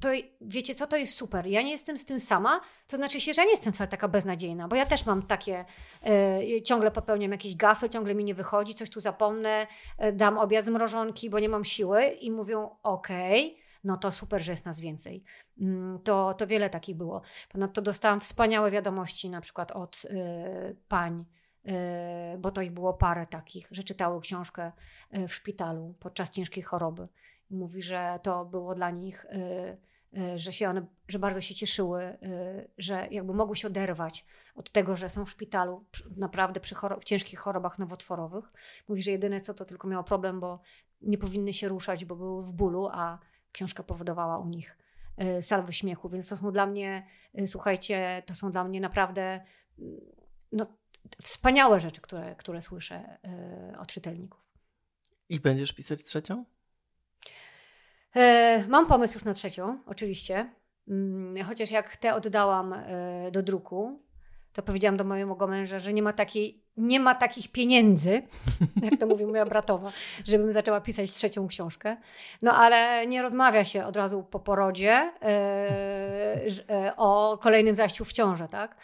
to 0.00 0.08
wiecie 0.40 0.74
co, 0.74 0.86
to 0.86 0.96
jest 0.96 1.16
super. 1.16 1.46
Ja 1.46 1.62
nie 1.62 1.70
jestem 1.70 1.98
z 1.98 2.04
tym 2.04 2.20
sama, 2.20 2.60
to 2.86 2.96
znaczy 2.96 3.20
się, 3.20 3.34
że 3.34 3.42
ja 3.42 3.46
nie 3.46 3.50
jestem 3.50 3.72
wcale 3.72 3.88
taka 3.88 4.08
beznadziejna, 4.08 4.68
bo 4.68 4.76
ja 4.76 4.86
też 4.86 5.06
mam 5.06 5.22
takie, 5.22 5.64
e, 6.06 6.62
ciągle 6.62 6.90
popełniam 6.90 7.32
jakieś 7.32 7.56
gafy, 7.56 7.88
ciągle 7.88 8.14
mi 8.14 8.24
nie 8.24 8.34
wychodzi, 8.34 8.74
coś 8.74 8.90
tu 8.90 9.00
zapomnę, 9.00 9.66
e, 9.98 10.12
dam 10.12 10.38
obiad 10.38 10.64
z 10.64 10.68
mrożonki, 10.68 11.30
bo 11.30 11.40
nie 11.40 11.48
mam 11.48 11.64
siły 11.64 12.04
i 12.04 12.30
mówią 12.30 12.70
okej, 12.82 13.58
no 13.86 13.96
to 13.96 14.12
super, 14.12 14.42
że 14.42 14.52
jest 14.52 14.66
nas 14.66 14.80
więcej. 14.80 15.24
Mm, 15.60 15.98
To, 15.98 16.34
to 16.34 16.46
wiele 16.46 16.70
takich 16.70 16.96
było. 16.96 17.22
Ponadto 17.48 17.82
dostałam 17.82 18.20
wspaniałe 18.20 18.70
wiadomości 18.70 19.30
na 19.30 19.40
przykład 19.40 19.72
od 19.72 20.02
e, 20.10 20.74
pań, 20.88 21.24
e, 21.66 22.36
bo 22.38 22.50
to 22.50 22.62
ich 22.62 22.72
było 22.72 22.94
parę 22.94 23.26
takich, 23.26 23.68
że 23.70 23.82
czytały 23.82 24.20
książkę 24.20 24.72
e, 25.10 25.28
w 25.28 25.34
szpitalu 25.34 25.94
podczas 26.00 26.30
ciężkiej 26.30 26.62
choroby. 26.62 27.08
Mówi, 27.50 27.82
że 27.82 28.18
to 28.22 28.44
było 28.44 28.74
dla 28.74 28.90
nich, 28.90 29.24
e, 29.24 29.76
e, 30.18 30.38
że 30.38 30.52
się 30.52 30.68
one, 30.70 30.86
że 31.08 31.18
bardzo 31.18 31.40
się 31.40 31.54
cieszyły, 31.54 32.02
e, 32.02 32.18
że 32.78 33.06
jakby 33.10 33.34
mogły 33.34 33.56
się 33.56 33.68
oderwać 33.68 34.24
od 34.54 34.70
tego, 34.72 34.96
że 34.96 35.08
są 35.08 35.24
w 35.24 35.30
szpitalu 35.30 35.84
naprawdę 36.16 36.60
przy 36.60 36.74
choro- 36.74 37.00
w 37.00 37.04
ciężkich 37.04 37.38
chorobach 37.38 37.78
nowotworowych. 37.78 38.52
Mówi, 38.88 39.02
że 39.02 39.10
jedyne 39.10 39.40
co 39.40 39.54
to 39.54 39.64
tylko 39.64 39.88
miało 39.88 40.04
problem, 40.04 40.40
bo 40.40 40.60
nie 41.00 41.18
powinny 41.18 41.52
się 41.52 41.68
ruszać, 41.68 42.04
bo 42.04 42.16
były 42.16 42.42
w 42.44 42.52
bólu, 42.52 42.88
a 42.92 43.18
książka 43.56 43.82
powodowała 43.82 44.38
u 44.38 44.48
nich 44.48 44.78
e, 45.16 45.42
salwy 45.42 45.72
śmiechu. 45.72 46.08
Więc 46.08 46.28
to 46.28 46.36
są 46.36 46.52
dla 46.52 46.66
mnie, 46.66 47.06
e, 47.34 47.46
słuchajcie, 47.46 48.22
to 48.26 48.34
są 48.34 48.50
dla 48.50 48.64
mnie 48.64 48.80
naprawdę 48.80 49.44
mm, 49.78 50.00
no, 50.52 50.66
wspaniałe 51.22 51.80
rzeczy, 51.80 52.00
które, 52.00 52.34
które 52.34 52.62
słyszę 52.62 53.18
e, 53.24 53.78
od 53.78 53.88
czytelników. 53.88 54.40
I 55.28 55.40
będziesz 55.40 55.72
pisać 55.72 56.04
trzecią? 56.04 56.44
Mam 58.68 58.86
pomysł 58.86 59.14
już 59.14 59.24
na 59.24 59.34
trzecią, 59.34 59.82
oczywiście. 59.86 60.54
Mm, 60.88 61.44
Chociaż 61.44 61.70
jak 61.70 61.96
te 61.96 62.14
oddałam 62.14 62.74
do 63.32 63.42
druku, 63.42 64.02
to 64.52 64.62
powiedziałam 64.62 64.96
do 64.96 65.04
mojego 65.04 65.46
męża, 65.46 65.78
że 65.78 65.92
nie 65.92 66.02
ma, 66.02 66.12
takiej, 66.12 66.65
nie 66.76 67.00
ma 67.00 67.14
takich 67.14 67.52
pieniędzy, 67.52 68.22
jak 68.82 69.00
to 69.00 69.06
mówi 69.06 69.26
moja 69.26 69.46
bratowa, 69.46 69.92
żebym 70.24 70.52
zaczęła 70.52 70.80
pisać 70.80 71.10
trzecią 71.12 71.48
książkę. 71.48 71.96
No 72.42 72.52
ale 72.52 73.06
nie 73.06 73.22
rozmawia 73.22 73.64
się 73.64 73.84
od 73.84 73.96
razu 73.96 74.22
po 74.22 74.40
porodzie 74.40 75.12
e, 75.22 76.96
o 76.96 77.38
kolejnym 77.42 77.76
zajściu 77.76 78.04
w 78.04 78.12
ciążę, 78.12 78.48
tak? 78.48 78.76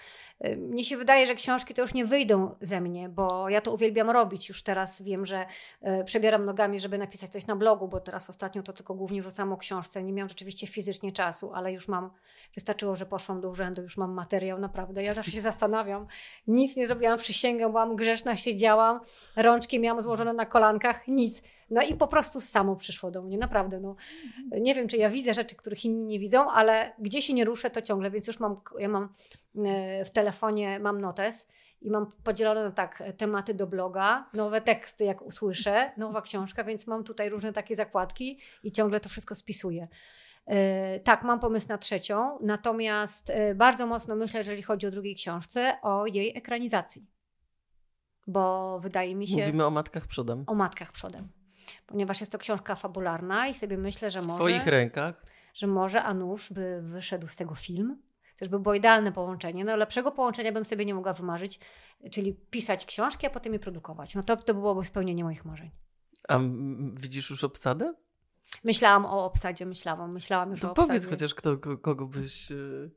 Mnie 0.57 0.85
się 0.85 0.97
wydaje, 0.97 1.27
że 1.27 1.35
książki 1.35 1.75
to 1.75 1.83
już 1.83 1.95
nie 1.95 2.05
wyjdą 2.05 2.55
ze 2.61 2.81
mnie, 2.81 3.09
bo 3.09 3.49
ja 3.49 3.61
to 3.61 3.73
uwielbiam 3.73 4.11
robić. 4.11 4.49
Już 4.49 4.63
teraz 4.63 5.03
wiem, 5.03 5.27
że 5.27 5.47
e, 5.81 6.05
przebieram 6.05 6.45
nogami, 6.45 6.79
żeby 6.79 6.99
napisać 6.99 7.31
coś 7.31 7.47
na 7.47 7.57
blogu, 7.57 7.89
bo 7.89 8.01
teraz 8.01 8.31
ostatnio 8.31 8.63
to 8.63 8.73
tylko 8.73 8.95
głównie 8.95 9.23
wrzucam 9.23 9.53
o 9.53 9.57
książce. 9.57 10.03
Nie 10.03 10.13
miałam 10.13 10.29
rzeczywiście 10.29 10.67
fizycznie 10.67 11.13
czasu, 11.13 11.53
ale 11.55 11.73
już 11.73 11.89
mam, 11.89 12.11
wystarczyło, 12.55 12.97
że 12.97 13.07
poszłam 13.07 13.41
do 13.41 13.49
urzędu, 13.49 13.83
już 13.83 13.97
mam 13.97 14.13
materiał, 14.13 14.59
naprawdę. 14.59 15.03
Ja 15.03 15.15
zawsze 15.15 15.31
się 15.31 15.41
zastanawiam. 15.41 16.07
Nic 16.47 16.77
nie 16.77 16.87
zrobiłam, 16.87 17.19
przysięgam, 17.19 17.73
siedziałam, 17.83 17.97
grzeszna 17.97 18.37
siedziałam, 18.37 19.01
rączki 19.37 19.81
miałam 19.81 20.03
złożone 20.03 20.33
na 20.33 20.47
kolankach, 20.47 21.09
nic. 21.09 21.43
No 21.71 21.83
i 21.83 21.95
po 21.95 22.07
prostu 22.07 22.41
samo 22.41 22.77
przyszło 22.77 23.11
do 23.11 23.23
mnie, 23.23 23.39
naprawdę. 23.39 23.81
No. 23.81 23.97
Nie 24.61 24.75
wiem, 24.75 24.89
czy 24.89 24.97
ja 24.97 25.11
widzę 25.11 25.35
rzeczy, 25.35 25.57
których 25.57 25.85
inni 25.85 26.05
nie 26.05 26.19
widzą, 26.19 26.51
ale 26.51 26.93
gdzie 26.99 27.23
się 27.23 27.35
nie 27.35 27.45
ruszę, 27.45 27.71
to 27.71 27.83
ciągle, 27.83 28.11
więc 28.11 28.27
już 28.27 28.41
mam, 28.41 28.61
ja 28.79 28.89
mam 28.89 29.09
e, 29.67 30.05
w 30.05 30.11
telefonie, 30.11 30.79
mam 30.81 31.01
notes 31.01 31.49
i 31.81 31.91
mam 31.91 32.07
podzielone 32.25 32.65
na 32.65 32.71
tak 32.71 33.03
tematy 33.17 33.55
do 33.55 33.67
bloga, 33.67 34.27
nowe 34.35 34.61
teksty, 34.61 35.05
jak 35.05 35.23
usłyszę, 35.23 35.93
nowa 35.97 36.23
książka, 36.23 36.65
więc 36.65 36.87
mam 36.87 37.05
tutaj 37.05 37.29
różne 37.29 37.53
takie 37.53 37.77
zakładki 37.77 38.39
i 38.63 38.73
ciągle 38.73 39.01
to 39.01 39.09
wszystko 39.09 39.35
spisuję. 39.35 39.89
E, 40.47 41.01
tak, 41.01 41.23
mam 41.23 41.41
pomysł 41.41 41.69
na 41.69 41.79
trzecią, 41.79 42.39
natomiast 42.41 43.31
e, 43.31 43.55
bardzo 43.55 43.87
mocno 43.87 44.17
myślę, 44.17 44.41
jeżeli 44.41 44.63
chodzi 44.63 44.87
o 44.87 44.91
drugiej 44.91 45.15
książce, 45.15 45.77
o 45.83 46.07
jej 46.07 46.39
ekranizacji. 46.39 47.12
Bo 48.27 48.79
wydaje 48.81 49.15
mi 49.15 49.29
się. 49.29 49.37
Mówimy 49.37 49.67
o 49.67 49.71
matkach 49.71 50.07
przodem. 50.07 50.45
O 50.47 50.55
matkach 50.55 50.93
przodem. 50.93 51.29
Ponieważ 51.87 52.21
jest 52.21 52.33
to 52.33 52.39
książka 52.39 52.75
fabularna 52.75 53.49
i 53.49 53.55
sobie 53.55 53.79
myślę, 53.79 54.11
że 54.11 54.21
może. 54.21 54.33
W 54.33 54.37
Twoich 54.37 54.67
rękach. 54.67 55.27
Że 55.55 55.67
może 55.67 56.03
Anusz 56.03 56.53
by 56.53 56.79
wyszedł 56.83 57.27
z 57.27 57.37
tego 57.37 57.55
film. 57.55 58.03
Też 58.37 58.49
by 58.49 58.59
było 58.59 58.75
idealne 58.75 59.13
połączenie. 59.13 59.65
No 59.65 59.77
lepszego 59.77 60.13
połączenia 60.13 60.53
bym 60.53 60.65
sobie 60.65 60.85
nie 60.85 60.95
mogła 60.95 61.13
wymarzyć, 61.13 61.61
czyli 62.11 62.35
pisać 62.35 62.87
książki, 62.87 63.27
a 63.27 63.31
potem 63.31 63.53
je 63.53 63.59
produkować. 63.59 64.15
No 64.15 64.23
to, 64.23 64.37
to 64.37 64.55
byłoby 64.55 64.85
spełnienie 64.85 65.25
moich 65.25 65.45
marzeń. 65.45 65.71
A 66.29 66.41
widzisz 67.01 67.31
już 67.31 67.45
obsadę? 67.45 67.95
Myślałam 68.65 69.05
o 69.05 69.25
obsadzie, 69.25 69.67
myślałam, 69.67 70.13
myślałam 70.13 70.51
już 70.51 70.61
to 70.61 70.69
o 70.69 70.71
obsadzie. 70.71 70.89
powiedz 70.89 71.09
chociaż, 71.09 71.35
kto, 71.35 71.59
kogo 71.59 72.07
byś... 72.07 72.51
Yy... 72.51 72.91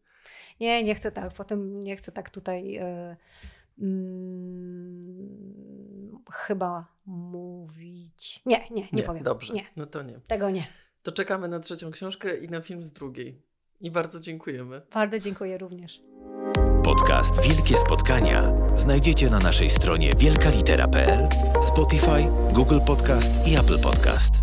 Nie, 0.59 0.83
nie 0.83 0.95
chcę 0.95 1.11
tak, 1.11 1.33
potem 1.33 1.75
nie 1.75 1.95
chcę 1.95 2.11
tak 2.11 2.29
tutaj 2.29 2.65
yy, 2.71 3.17
yy, 3.77 3.88
chyba 6.31 6.85
mówić. 7.05 8.41
Nie, 8.45 8.57
nie, 8.57 8.81
nie, 8.81 8.88
nie 8.93 9.03
powiem. 9.03 9.23
Dobrze, 9.23 9.53
nie. 9.53 9.65
no 9.75 9.85
to 9.85 10.01
nie. 10.01 10.19
Tego 10.27 10.49
nie. 10.49 10.67
To 11.03 11.11
czekamy 11.11 11.47
na 11.47 11.59
trzecią 11.59 11.91
książkę 11.91 12.38
i 12.38 12.49
na 12.49 12.61
film 12.61 12.83
z 12.83 12.91
drugiej. 12.91 13.41
I 13.81 13.91
bardzo 13.91 14.19
dziękujemy. 14.19 14.81
Bardzo 14.93 15.19
dziękuję 15.19 15.57
również. 15.57 16.01
Podcast 16.83 17.47
Wielkie 17.47 17.77
Spotkania 17.77 18.53
znajdziecie 18.75 19.29
na 19.29 19.39
naszej 19.39 19.69
stronie 19.69 20.13
wielkalitera.pl, 20.17 21.27
Spotify, 21.61 22.23
Google 22.53 22.79
Podcast 22.88 23.47
i 23.47 23.55
Apple 23.55 23.79
Podcast. 23.79 24.33